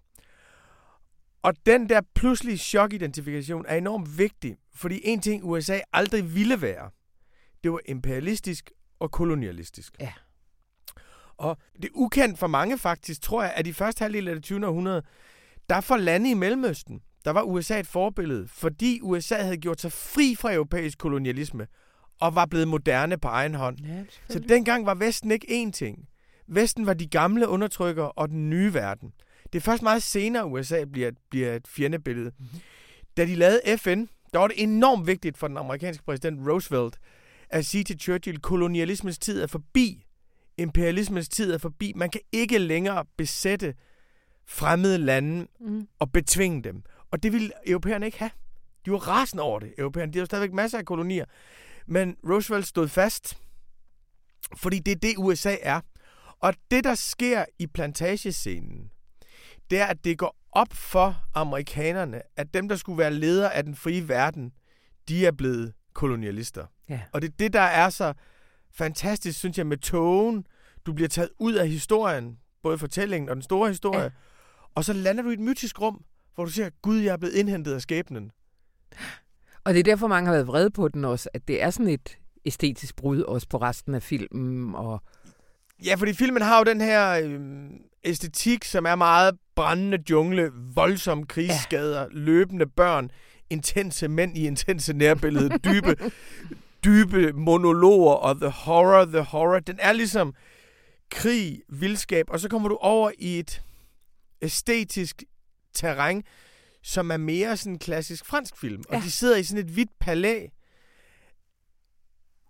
[1.44, 6.90] Og den der pludselige chokidentifikation er enormt vigtig, fordi en ting USA aldrig ville være,
[7.64, 9.94] det var imperialistisk og kolonialistisk.
[10.00, 10.14] Ja.
[11.38, 14.44] Og det er ukendt for mange faktisk, tror jeg, at i første halvdel af det
[14.44, 14.68] 20.
[14.68, 15.02] århundrede,
[15.70, 19.92] der for lande i Mellemøsten, der var USA et forbillede, fordi USA havde gjort sig
[19.92, 21.68] fri fra europæisk kolonialisme
[22.20, 23.78] og var blevet moderne på egen hånd.
[23.86, 26.08] Ja, Så dengang var Vesten ikke én ting.
[26.48, 29.14] Vesten var de gamle undertrykkere og den nye verden.
[29.54, 32.32] Det er først meget senere, USA bliver, bliver et fjendebillede.
[32.40, 32.46] Mhm.
[32.46, 32.62] Mm-hmm.
[33.18, 37.00] Da de lavede FN, der var det enormt vigtigt for den amerikanske præsident Roosevelt
[37.50, 40.04] at sige til Churchill, kolonialismens tid er forbi.
[40.58, 41.94] Imperialismens tid er forbi.
[41.96, 43.74] Man kan ikke længere besætte
[44.48, 45.88] fremmede lande Mm.
[46.00, 46.84] og betvinge dem.
[47.12, 48.32] Og det ville europæerne ikke have.
[48.86, 50.14] De var rasende over det, europæerne.
[50.14, 51.26] De har stadigvæk masser af kolonier.
[51.88, 53.38] Men Roosevelt stod fast,
[54.58, 55.82] fordi det er det, USA er.
[56.40, 58.90] Og det, der sker i plantagescenen,
[59.72, 63.64] det er, at det går op for amerikanerne, at dem, der skulle være ledere af
[63.64, 64.52] den frie verden,
[65.08, 66.66] de er blevet kolonialister.
[66.90, 67.02] Ja.
[67.12, 68.14] Og det er det, der er så
[68.72, 70.46] fantastisk, synes jeg, med togen.
[70.86, 74.04] Du bliver taget ud af historien, både fortællingen og den store historie.
[74.04, 74.10] Ja.
[74.76, 76.04] Og så lander du i et mytisk rum,
[76.36, 78.32] hvor du siger, Gud, jeg er blevet indhentet af skæbnen.
[79.64, 81.92] Og det er derfor, mange har været vrede på den også, at det er sådan
[81.92, 84.76] et æstetisk brud også på resten af filmen.
[84.76, 85.02] Og...
[85.86, 87.40] Ja, fordi filmen har jo den her øh,
[88.04, 92.08] æstetik, som er meget brændende jungle, voldsomme krigsskader, ja.
[92.12, 93.12] løbende børn,
[93.50, 96.12] intense mænd i intense nærbillede, dybe,
[96.86, 99.60] dybe monologer og the horror, the horror.
[99.60, 100.34] Den er ligesom
[101.12, 103.62] krig, vildskab, og så kommer du over i et
[104.42, 105.24] æstetisk
[105.74, 106.24] terræn,
[106.84, 108.84] som er mere sådan en klassisk fransk film.
[108.92, 108.96] Ja.
[108.96, 110.48] Og de sidder i sådan et hvidt palæ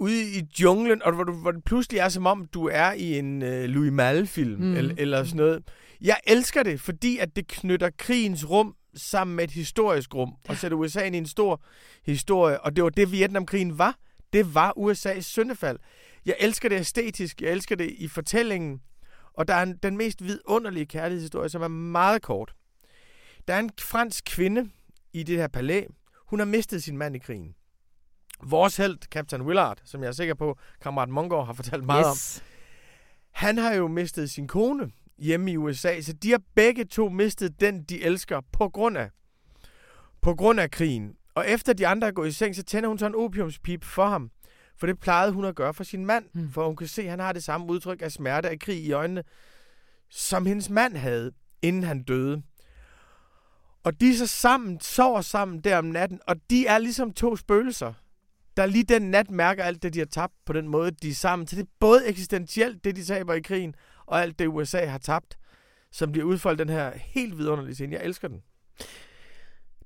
[0.04, 3.20] ude i junglen, og hvor, du, hvor det pludselig er som om, du er i
[3.20, 4.76] en uh, Louis Malle-film, mm.
[4.76, 5.64] eller, eller sådan noget.
[6.02, 10.58] Jeg elsker det, fordi at det knytter krigens rum sammen med et historisk rum, og
[10.58, 11.64] sætter USA ind i en stor
[12.06, 13.98] historie, og det var det, Vietnamkrigen var.
[14.34, 15.80] Det var USA's syndefald.
[16.26, 18.82] Jeg elsker det æstetisk, jeg elsker det i fortællingen,
[19.34, 22.54] og der er en, den mest vidunderlige kærlighedshistorie, som er meget kort.
[23.48, 24.70] Der er en fransk kvinde
[25.14, 25.84] i det her palæ.
[26.28, 27.56] Hun har mistet sin mand i krigen.
[28.46, 32.38] Vores held, Captain Willard, som jeg er sikker på, kammerat Mongård har fortalt meget yes.
[32.40, 32.46] om,
[33.32, 37.62] han har jo mistet sin kone hjemme i USA, så de har begge to mistet
[37.62, 39.10] den, de elsker, på grund af,
[40.22, 41.16] på grund af krigen.
[41.36, 44.06] Og efter de andre er gået i seng, så tænder hun så en opiumspip for
[44.06, 44.32] ham.
[44.78, 46.26] For det plejede hun at gøre for sin mand.
[46.34, 46.52] Mm.
[46.52, 48.92] For hun kan se, at han har det samme udtryk af smerte af krig i
[48.92, 49.24] øjnene,
[50.10, 52.44] som hendes mand havde, inden han døde.
[53.84, 57.36] Og de er så sammen, sover sammen der om natten, og de er ligesom to
[57.36, 57.94] spøgelser,
[58.58, 61.14] der lige den nat mærker alt det, de har tabt på den måde, de er
[61.14, 61.48] sammen.
[61.48, 64.98] Så det er både eksistentielt, det de taber i krigen, og alt det, USA har
[64.98, 65.38] tabt,
[65.92, 67.96] som bliver udfoldet den her helt vidunderlige scene.
[67.96, 68.42] Jeg elsker den.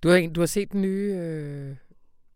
[0.04, 1.76] Du har, du har set den nye øh,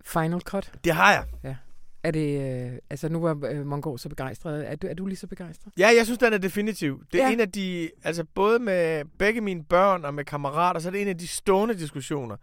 [0.05, 0.71] Final Cut?
[0.83, 1.25] Det har jeg.
[1.43, 1.55] Ja.
[2.03, 2.41] Er det,
[2.71, 4.71] øh, altså nu var øh, Mongol så begejstret.
[4.71, 5.73] Er du, er du lige så begejstret?
[5.77, 7.03] Ja, jeg synes, den er definitiv.
[7.13, 7.33] Det er ja.
[7.33, 11.01] en af de, altså både med begge mine børn og med kammerater, så er det
[11.01, 12.37] en af de stående diskussioner.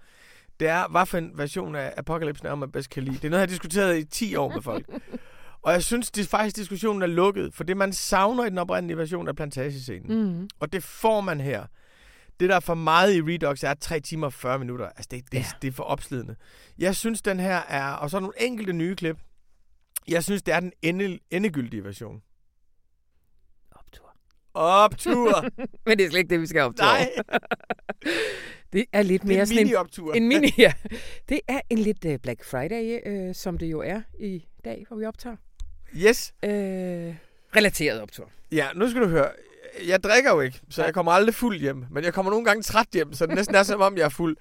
[0.60, 3.16] Det er, hvad for en version af Apocalypse Now, man bedst kan lide.
[3.16, 4.86] Det er noget, jeg har diskuteret i 10 år med folk.
[5.64, 8.96] og jeg synes det faktisk, diskussionen er lukket, for det man savner i den oprindelige
[8.98, 10.32] version af plantagescenen.
[10.32, 10.48] Mm.
[10.60, 11.66] Og det får man her.
[12.40, 14.86] Det, der er for meget i Redux, er 3 timer og 40 minutter.
[14.86, 15.44] Altså, det, det, ja.
[15.62, 16.36] det er for opslidende.
[16.78, 17.92] Jeg synes, den her er...
[17.92, 19.16] Og så er nogle enkelte nye klip.
[20.08, 22.22] Jeg synes, det er den ende, endegyldige version.
[23.72, 24.12] Optur.
[24.54, 25.44] Optur!
[25.86, 26.84] Men det er slet ikke det, vi skal optur.
[26.84, 27.10] Nej.
[28.72, 30.12] det er lidt mere sådan en mini-optur.
[30.12, 30.72] En, en mini, ja.
[31.28, 34.96] Det er en lidt uh, Black Friday, uh, som det jo er i dag, hvor
[34.96, 35.36] vi optager.
[35.96, 36.34] Yes.
[36.42, 36.50] Uh,
[37.56, 38.30] relateret optur.
[38.52, 39.30] Ja, nu skal du høre.
[39.88, 41.84] Jeg drikker jo ikke, så jeg kommer aldrig fuld hjem.
[41.90, 44.08] Men jeg kommer nogle gange træt hjem, så det næsten er som om, jeg er
[44.08, 44.36] fuld.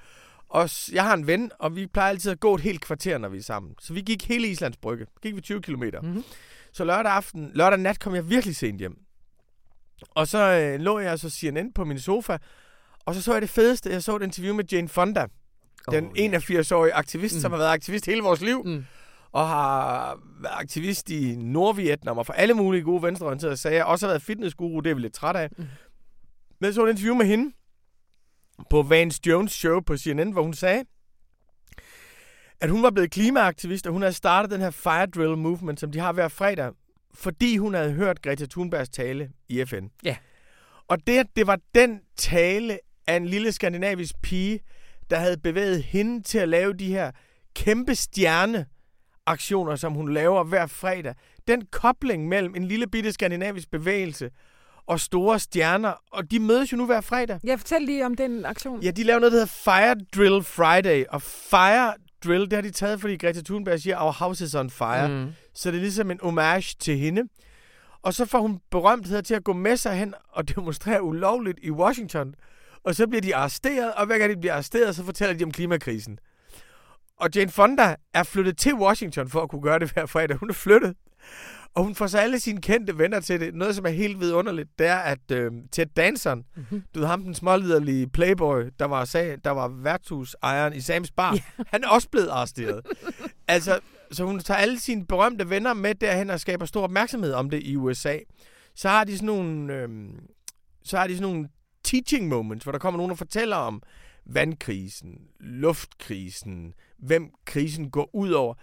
[0.49, 3.29] Og jeg har en ven, og vi plejer altid at gå et helt kvarter, når
[3.29, 3.75] vi er sammen.
[3.81, 5.05] Så vi gik hele Islands Brygge.
[5.21, 5.83] Gik vi 20 km.
[6.01, 6.23] Mm-hmm.
[6.73, 8.97] Så lørdag aften, lørdag nat kom jeg virkelig sent hjem.
[10.09, 12.37] Og så øh, lå jeg så CNN på min sofa,
[13.07, 13.89] og så så jeg det fedeste.
[13.89, 15.25] Jeg så et interview med Jane Fonda,
[15.87, 17.41] oh, den 81-årige aktivist, mm.
[17.41, 18.63] som har været aktivist hele vores liv.
[18.65, 18.85] Mm.
[19.31, 23.83] Og har været aktivist i Nordvietnam og for alle mulige gode venstreorienterede sager.
[23.83, 25.49] Også har været fitnessguru, det er vi lidt træt af.
[25.57, 25.65] Mm.
[26.59, 27.51] Men jeg så et interview med hende,
[28.69, 30.83] på Vance Jones show på CNN, hvor hun sagde,
[32.61, 35.91] at hun var blevet klimaaktivist, og hun havde startet den her fire drill movement, som
[35.91, 36.71] de har hver fredag,
[37.13, 39.87] fordi hun havde hørt Greta Thunbergs tale i FN.
[40.03, 40.17] Ja.
[40.87, 44.59] Og det, det var den tale af en lille skandinavisk pige,
[45.09, 47.11] der havde bevæget hende til at lave de her
[47.55, 48.65] kæmpe stjerne
[49.25, 51.13] aktioner, som hun laver hver fredag.
[51.47, 54.29] Den kobling mellem en lille bitte skandinavisk bevægelse
[54.87, 57.39] og store stjerner, og de mødes jo nu hver fredag.
[57.43, 58.81] Ja, fortæl lige om den aktion.
[58.83, 61.93] Ja, de laver noget, der hedder Fire Drill Friday, og Fire
[62.23, 65.07] Drill, det har de taget, fordi Greta Thunberg siger, our house is on fire.
[65.07, 65.31] Mm.
[65.53, 67.23] Så det er ligesom en homage til hende.
[68.01, 71.71] Og så får hun berømthed til at gå med sig hen og demonstrere ulovligt i
[71.71, 72.35] Washington.
[72.87, 75.51] Og så bliver de arresteret, og hver gang de bliver arresteret, så fortæller de om
[75.51, 76.19] klimakrisen.
[77.17, 80.37] Og Jane Fonda er flyttet til Washington for at kunne gøre det hver fredag.
[80.37, 80.93] Hun er flyttet.
[81.73, 83.55] Og hun får så alle sine kendte venner til det.
[83.55, 86.83] Noget, som er helt vidunderligt, det er, at øh, Ted Danson, mm-hmm.
[86.95, 91.33] du ved ham, den småliderlige playboy, der var, sag, der var værtshusejeren i Sams Bar,
[91.33, 91.67] yeah.
[91.67, 92.85] han er også blevet arresteret.
[93.47, 93.79] altså,
[94.11, 97.63] så hun tager alle sine berømte venner med derhen og skaber stor opmærksomhed om det
[97.63, 98.17] i USA.
[98.75, 99.89] Så har de sådan nogle, øh,
[100.83, 101.49] så har de sådan nogle
[101.87, 103.81] teaching moments, hvor der kommer nogen, der fortæller om
[104.25, 108.53] vandkrisen, luftkrisen, hvem krisen går ud over.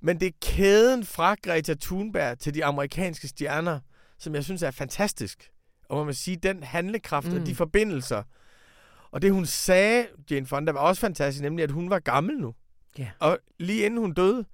[0.00, 3.80] Men det er kæden fra Greta Thunberg til de amerikanske stjerner,
[4.18, 5.50] som jeg synes er fantastisk.
[5.88, 7.34] Og man må sige, den handlekraft mm.
[7.34, 7.56] og de mm.
[7.56, 8.22] forbindelser.
[9.10, 12.54] Og det hun sagde, Jane Fonda, var også fantastisk, nemlig at hun var gammel nu.
[13.00, 13.10] Yeah.
[13.20, 14.44] Og lige inden hun døde,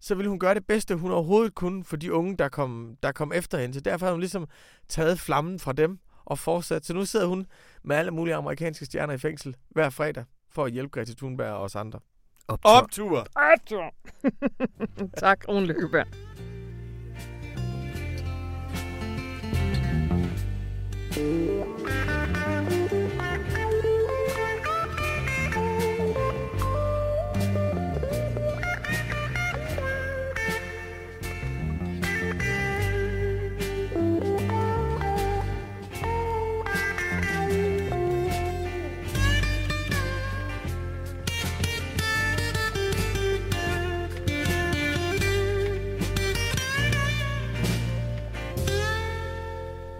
[0.00, 3.12] så ville hun gøre det bedste, hun overhovedet kunne for de unge, der kom, der
[3.12, 3.74] kom efter hende.
[3.74, 4.46] Så derfor har hun ligesom
[4.88, 6.86] taget flammen fra dem og fortsat.
[6.86, 7.46] Så nu sidder hun
[7.82, 11.62] med alle mulige amerikanske stjerner i fængsel hver fredag for at hjælpe Greta Thunberg og
[11.62, 12.00] os andre.
[12.48, 12.70] Optur.
[12.70, 13.26] Optur!
[13.34, 13.94] Optur.
[15.22, 16.06] tak, Rune Løkkeberg.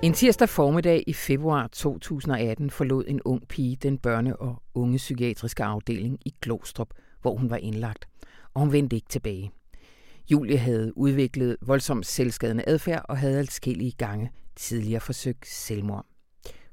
[0.07, 5.65] En tirsdag formiddag i februar 2018 forlod en ung pige den børne- og unge psykiatriske
[5.65, 6.91] afdeling i Glostrup,
[7.21, 8.09] hvor hun var indlagt,
[8.55, 9.51] og hun vendte ikke tilbage.
[10.31, 16.07] Julie havde udviklet voldsomt selvskadende adfærd og havde adskillige gange tidligere forsøgt selvmord.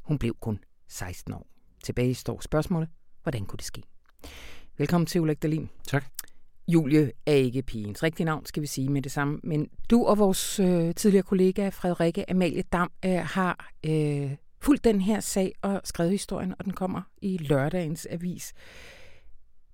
[0.02, 1.48] Hun blev kun 16 år.
[1.84, 2.89] Tilbage står spørgsmålet,
[3.24, 3.84] hvordan kunne det ske?
[4.78, 5.69] Velkommen til Ulrik Dahlin.
[5.88, 6.06] Tak.
[6.67, 9.39] Julie er ikke pigens rigtige navn, skal vi sige med det samme.
[9.43, 15.02] Men du og vores øh, tidligere kollega Frederikke Amalie Dam øh, har øh, fulgt den
[15.02, 18.54] her sag og skrevet historien, og den kommer i lørdagens avis.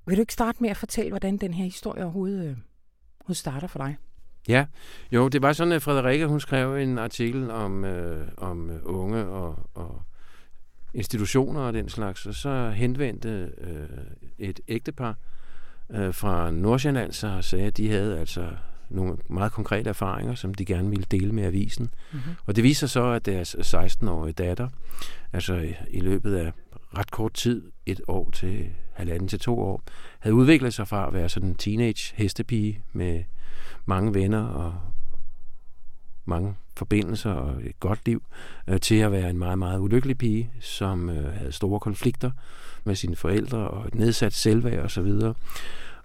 [0.06, 2.58] Vil du ikke starte med at fortælle, hvordan den her historie overhovedet,
[3.30, 3.98] øh, starter for dig?
[4.48, 4.66] Ja,
[5.12, 9.70] jo, det var sådan, at Frederikke hun skrev en artikel om, øh, om unge og,
[9.74, 10.02] og
[10.94, 13.90] institutioner og den slags, og så henvendte øh,
[14.38, 15.16] et ægtepar, øh,
[16.12, 18.50] fra Nordsjælland, så sagde, at de havde altså
[18.90, 21.90] nogle meget konkrete erfaringer, som de gerne ville dele med avisen.
[22.12, 22.32] Mm-hmm.
[22.46, 24.70] Og det viser så, at deres 16-årige datter,
[25.34, 26.52] altså i løbet af
[26.98, 29.84] ret kort tid, et år til halvanden til to år,
[30.20, 33.24] havde udviklet sig fra at være sådan en teenage hestepige med
[33.86, 34.76] mange venner og
[36.30, 38.24] mange forbindelser og et godt liv,
[38.68, 42.32] øh, til at være en meget, meget ulykkelig pige, som øh, havde store konflikter
[42.84, 45.00] med sine forældre og et nedsat selvværd osv.
[45.02, 45.36] Og,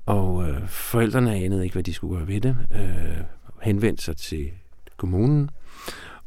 [0.07, 2.57] og øh, forældrene anede ikke, hvad de skulle gøre ved det.
[2.73, 3.25] Øh,
[3.63, 4.51] henvendte sig til
[4.97, 5.51] kommunen,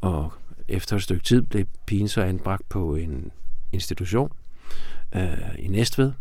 [0.00, 0.32] og
[0.68, 3.30] efter et stykke tid blev pigen så anbragt på en
[3.72, 4.32] institution
[5.14, 6.12] øh, i Næstved.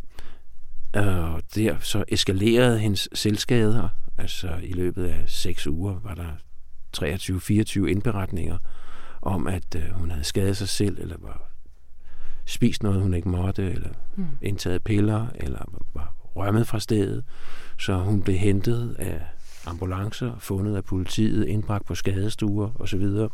[0.95, 3.89] Øh, og der så eskalerede hendes selvskader.
[4.17, 6.31] Altså i løbet af seks uger var der
[7.01, 8.57] 23-24 indberetninger
[9.21, 11.49] om, at øh, hun havde skadet sig selv, eller var
[12.45, 14.25] spist noget, hun ikke måtte, eller mm.
[14.41, 17.23] indtaget piller, eller var rømmet fra stedet.
[17.79, 19.21] Så hun blev hentet af
[19.65, 23.27] ambulancer, fundet af politiet, indbragt på skadestuer osv.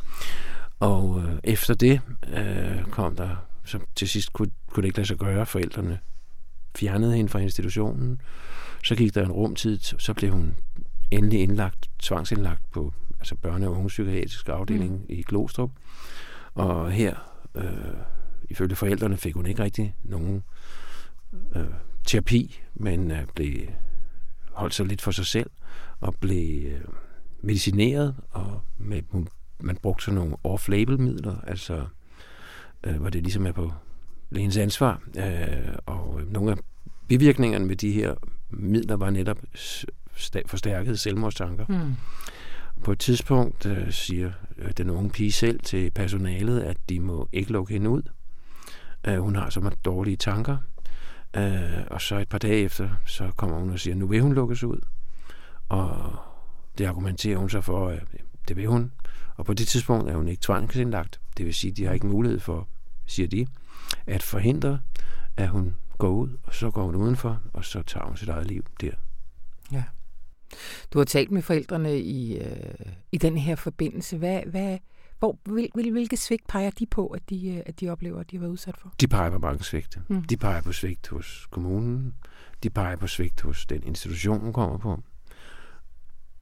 [0.79, 2.01] Og øh, efter det
[2.33, 5.99] øh, kom der, så til sidst kunne, kunne det ikke lade sig gøre, forældrene
[6.75, 8.21] fjernede hende fra institutionen.
[8.83, 10.55] Så gik der en rumtid, så blev hun
[11.11, 15.05] endelig indlagt, tvangsindlagt på altså børne- og ungepsykiatrisk afdeling mm.
[15.09, 15.71] i Glostrup.
[16.53, 17.15] Og her,
[17.55, 17.97] øh,
[18.49, 20.43] ifølge forældrene, fik hun ikke rigtig nogen
[21.55, 21.63] øh,
[22.05, 23.67] terapi, men øh, blev
[24.51, 25.49] holdt sig lidt for sig selv
[25.99, 26.81] og blev øh,
[27.41, 29.01] medicineret, og med,
[29.59, 31.85] man brugte sådan nogle off-label midler, altså
[32.83, 33.71] øh, hvor det ligesom er på
[34.29, 35.01] lægens ansvar.
[35.17, 36.57] Øh, og nogle af
[37.07, 38.13] bivirkningerne med de her
[38.49, 39.39] midler var netop
[40.45, 41.65] forstærkede selvmordstanker.
[41.69, 41.95] Mm.
[42.83, 47.29] På et tidspunkt øh, siger øh, den unge pige selv til personalet, at de må
[47.31, 48.01] ikke lukke hende ud.
[49.07, 50.57] Øh, hun har så meget dårlige tanker.
[51.37, 54.33] Øh, og så et par dage efter, så kommer hun og siger, nu vil hun
[54.33, 54.79] lukkes ud.
[55.69, 56.15] Og
[56.77, 58.91] det argumenterer hun så for, at øh, det vil hun.
[59.35, 61.21] Og på det tidspunkt er hun ikke tvangsindlagt.
[61.37, 62.67] Det vil sige, at de har ikke mulighed for,
[63.05, 63.47] siger de,
[64.07, 64.79] at forhindre,
[65.37, 68.47] at hun går ud, og så går hun udenfor, og så tager hun sit eget
[68.47, 68.91] liv der.
[70.93, 74.17] Du har talt med forældrene i, øh, i den her forbindelse.
[74.17, 74.77] Hvad, hvad,
[75.19, 78.31] hvor, hvil, hvil, hvilke svigt peger de på, at de, øh, at de oplever, at
[78.31, 78.93] de har været udsat for?
[79.01, 79.99] De peger på mange svigt.
[80.07, 80.23] Mm.
[80.23, 82.13] De peger på svigt hos kommunen.
[82.63, 84.99] De peger på svigt hos den institution, hun kommer på.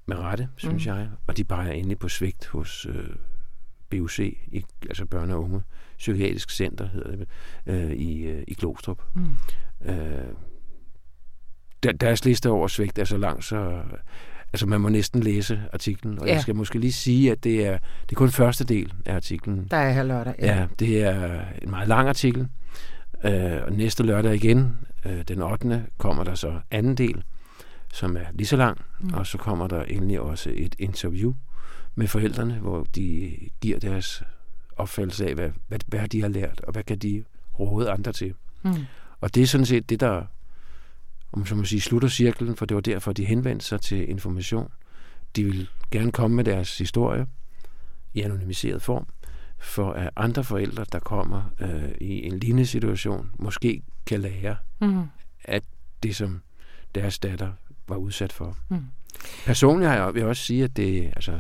[0.05, 0.93] Med rette, synes mm.
[0.93, 1.09] jeg.
[1.27, 3.15] Og de peger endelig på svigt hos øh,
[3.89, 5.61] BUC, i, altså børne- og unge
[5.97, 7.27] psykiatrisk center, hedder det,
[7.65, 9.01] øh, i, øh, i Glostrup.
[9.15, 9.35] Mm.
[9.89, 10.33] Øh,
[11.83, 13.81] der, deres liste over svigt er så lang, så
[14.53, 16.19] altså man må næsten læse artiklen.
[16.19, 16.33] Og ja.
[16.33, 17.77] jeg skal måske lige sige, at det er,
[18.09, 19.67] det er kun første del af artiklen.
[19.71, 20.35] Der er her lørdag.
[20.39, 20.57] Ja.
[20.57, 22.47] ja, det er en meget lang artikel.
[23.23, 25.85] Øh, og næste lørdag igen, øh, den 8.
[25.97, 27.23] kommer der så anden del,
[27.93, 28.81] som er lige så lang.
[28.99, 29.13] Mm.
[29.13, 31.33] Og så kommer der endelig også et interview
[31.95, 34.23] med forældrene, hvor de giver deres
[34.77, 37.23] opfattelse af, hvad, hvad, hvad de har lært, og hvad kan de
[37.59, 38.33] råde andre til.
[38.63, 38.73] Mm.
[39.21, 40.23] Og det er sådan set det, der
[41.33, 44.71] om så må sige, slutter cirklen, for det var derfor, de henvendte sig til information.
[45.35, 47.27] de vil gerne komme med deres historie
[48.13, 49.07] i anonymiseret form,
[49.57, 55.03] for at andre forældre, der kommer øh, i en lignende situation, måske kan lære mm.
[55.43, 55.63] at
[56.03, 56.41] det, som
[56.95, 57.51] deres datter
[57.87, 58.57] var udsat for.
[58.69, 58.85] Mm.
[59.45, 61.39] Personligt har jeg, vil jeg også sige, at det, altså,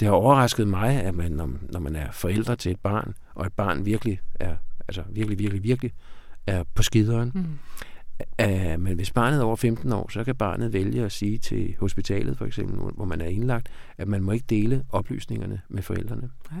[0.00, 3.46] det har overrasket mig, at man, når, når man er forældre til et barn, og
[3.46, 4.56] et barn virkelig er,
[4.88, 5.92] altså virkelig, virkelig, virkelig
[6.46, 7.58] er på skideren, mm.
[8.42, 11.74] Uh, men hvis barnet er over 15 år, så kan barnet vælge at sige til
[11.80, 16.30] hospitalet, for eksempel, hvor man er indlagt, at man må ikke dele oplysningerne med forældrene.
[16.52, 16.56] Ja.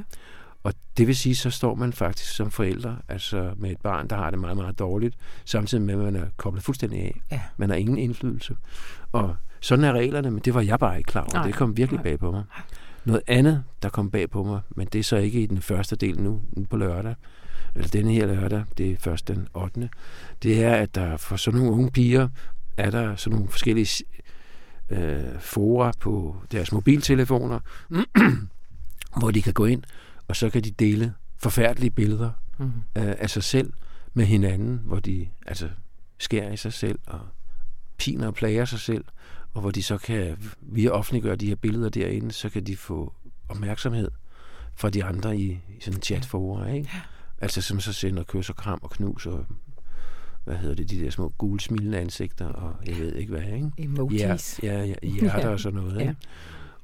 [0.62, 4.16] Og det vil sige, så står man faktisk som forældre, altså med et barn, der
[4.16, 7.20] har det meget, meget dårligt, samtidig med, at man er koblet fuldstændig af.
[7.32, 7.40] Ja.
[7.56, 8.56] Man har ingen indflydelse.
[9.12, 11.32] Og sådan er reglerne, men det var jeg bare ikke klar over.
[11.32, 11.46] Nej.
[11.46, 12.44] Det kom virkelig bag på mig.
[13.04, 15.96] Noget andet, der kom bag på mig, men det er så ikke i den første
[15.96, 17.14] del nu, nu på lørdag,
[17.76, 19.88] eller denne her lørdag, det er først den 8.
[20.42, 22.28] Det er, at der for sådan nogle unge piger,
[22.76, 24.04] er der sådan nogle forskellige
[24.90, 27.60] øh, fora på deres mobiltelefoner,
[29.18, 29.82] hvor de kan gå ind,
[30.28, 32.72] og så kan de dele forfærdelige billeder mm.
[32.94, 33.72] af, af sig selv
[34.14, 35.68] med hinanden, hvor de altså
[36.18, 37.20] skærer i sig selv og
[37.98, 39.04] piner og plager sig selv,
[39.54, 43.12] og hvor de så kan, via offentliggøre de her billeder derinde, så kan de få
[43.48, 44.10] opmærksomhed
[44.74, 46.90] fra de andre i, i sådan en chatforer, ikke?
[46.94, 47.00] Ja.
[47.40, 49.46] Altså som så sender kys og kram og knus og
[50.44, 53.70] hvad hedder det, de der små gule smilende ansigter, og jeg ved ikke hvad, ikke?
[53.78, 54.60] Emojis.
[54.62, 56.04] Ja, ja, ja hjerter og sådan noget, ikke?
[56.04, 56.14] Ja.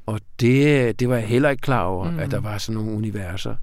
[0.07, 2.19] Og det, det var jeg heller ikke klar over, mm.
[2.19, 3.57] at der var sådan nogle universer.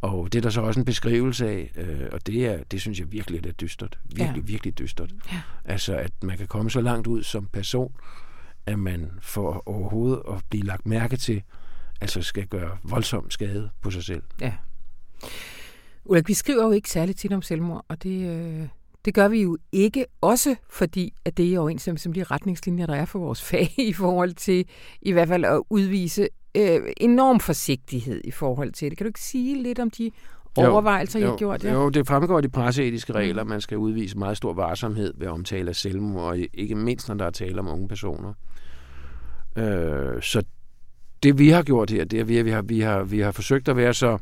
[0.00, 3.00] Og det er der så også en beskrivelse af, øh, og det, er, det synes
[3.00, 3.98] jeg virkelig er dystert.
[4.04, 4.46] Virkelig, ja.
[4.46, 5.10] virkelig dystert.
[5.32, 5.40] Ja.
[5.64, 7.92] Altså, at man kan komme så langt ud som person,
[8.66, 11.42] at man får overhovedet at blive lagt mærke til,
[12.00, 14.22] altså skal gøre voldsom skade på sig selv.
[14.40, 14.52] Ja.
[16.08, 18.68] Ulrik, vi skriver jo ikke særligt tit om selvmord, og det, øh,
[19.04, 22.86] det gør vi jo ikke, også fordi at det er i overensstemmelse med de retningslinjer,
[22.86, 24.64] der er for vores fag i forhold til
[25.02, 28.98] i hvert fald at udvise øh, enorm forsigtighed i forhold til det.
[28.98, 30.10] Kan du ikke sige lidt om de
[30.56, 31.64] overvejelser, jo, I har gjort?
[31.64, 31.72] Ja?
[31.72, 33.44] Jo, det fremgår af de presseetiske regler.
[33.44, 37.24] Man skal udvise meget stor varsomhed ved omtale af selvmord, og ikke mindst, når der
[37.24, 38.32] er tale om unge personer.
[39.56, 40.42] Øh, så
[41.22, 43.68] det vi har gjort her, det er, at vi har, vi har, vi har forsøgt
[43.68, 44.18] at være så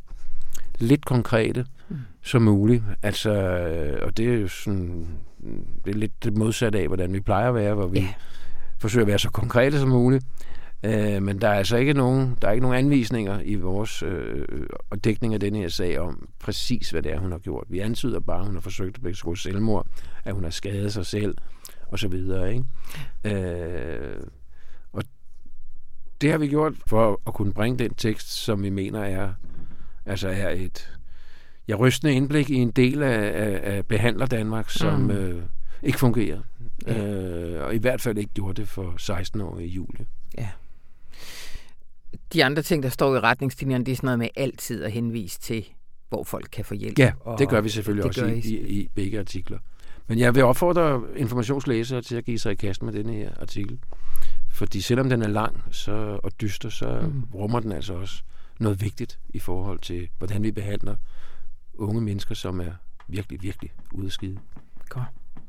[0.79, 1.97] lidt konkrete mm.
[2.22, 2.83] som muligt.
[3.03, 3.31] Altså,
[4.03, 5.09] og det er jo sådan,
[5.85, 8.12] det er lidt det modsatte af, hvordan vi plejer at være, hvor vi yeah.
[8.79, 10.25] forsøger at være så konkrete som muligt.
[10.85, 14.47] Øh, men der er altså ikke nogen, der er ikke nogen anvisninger i vores øh,
[14.91, 17.64] og dækning af denne her sag om præcis, hvad det er, hun har gjort.
[17.68, 19.87] Vi antyder bare, at hun har forsøgt at begå selvmord,
[20.25, 21.37] at hun har skadet sig selv,
[21.87, 22.53] og så videre.
[22.55, 22.64] Ikke?
[23.25, 24.20] Øh,
[24.93, 25.03] og
[26.20, 29.33] det har vi gjort for at kunne bringe den tekst, som vi mener er
[30.07, 30.99] altså er et
[31.69, 35.11] ja, rystende indblik i en del af, af, af behandler Danmark, som mm.
[35.11, 35.43] øh,
[35.83, 36.41] ikke fungerer.
[36.87, 37.05] Ja.
[37.05, 40.07] Øh, og i hvert fald ikke gjorde det for 16 år i juli.
[40.39, 40.49] Ja.
[42.33, 45.41] De andre ting, der står i retningslinjerne, det er sådan noget med altid at henvise
[45.41, 45.65] til,
[46.09, 46.99] hvor folk kan få hjælp.
[46.99, 49.59] Ja, det gør vi selvfølgelig også i, i, i begge artikler.
[50.07, 53.79] Men jeg vil opfordre informationslæsere til at give sig i kast med denne her artikel.
[54.53, 57.23] Fordi selvom den er lang så, og dyster, så mm.
[57.35, 58.23] rummer den altså også
[58.61, 60.97] noget vigtigt i forhold til, hvordan vi behandler
[61.75, 62.73] unge mennesker, som er
[63.09, 64.39] virkelig, virkelig ude skide.
[64.89, 65.05] Godt.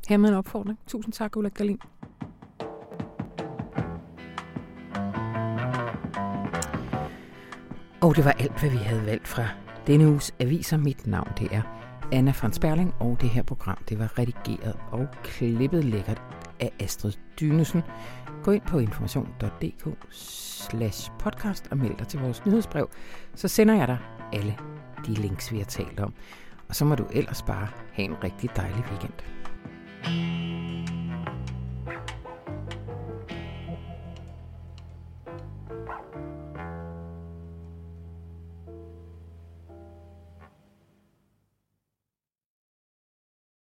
[0.08, 0.78] Hermed en opfordring.
[0.86, 1.80] Tusind tak, Ulla Galin.
[8.00, 9.48] Og det var alt, hvad vi havde valgt fra
[9.86, 10.76] denne uges aviser.
[10.76, 11.62] Mit navn det er
[12.12, 16.22] Anna von Sperling, og det her program det var redigeret og klippet lækkert
[16.60, 17.82] af Astrid Dynesen.
[18.44, 22.90] Gå ind på information.dk slash podcast og meld dig til vores nyhedsbrev,
[23.34, 23.98] så sender jeg dig
[24.32, 24.56] alle
[25.06, 26.14] de links, vi har talt om.
[26.68, 29.12] Og så må du ellers bare have en rigtig dejlig weekend.
[30.02, 30.95] thank you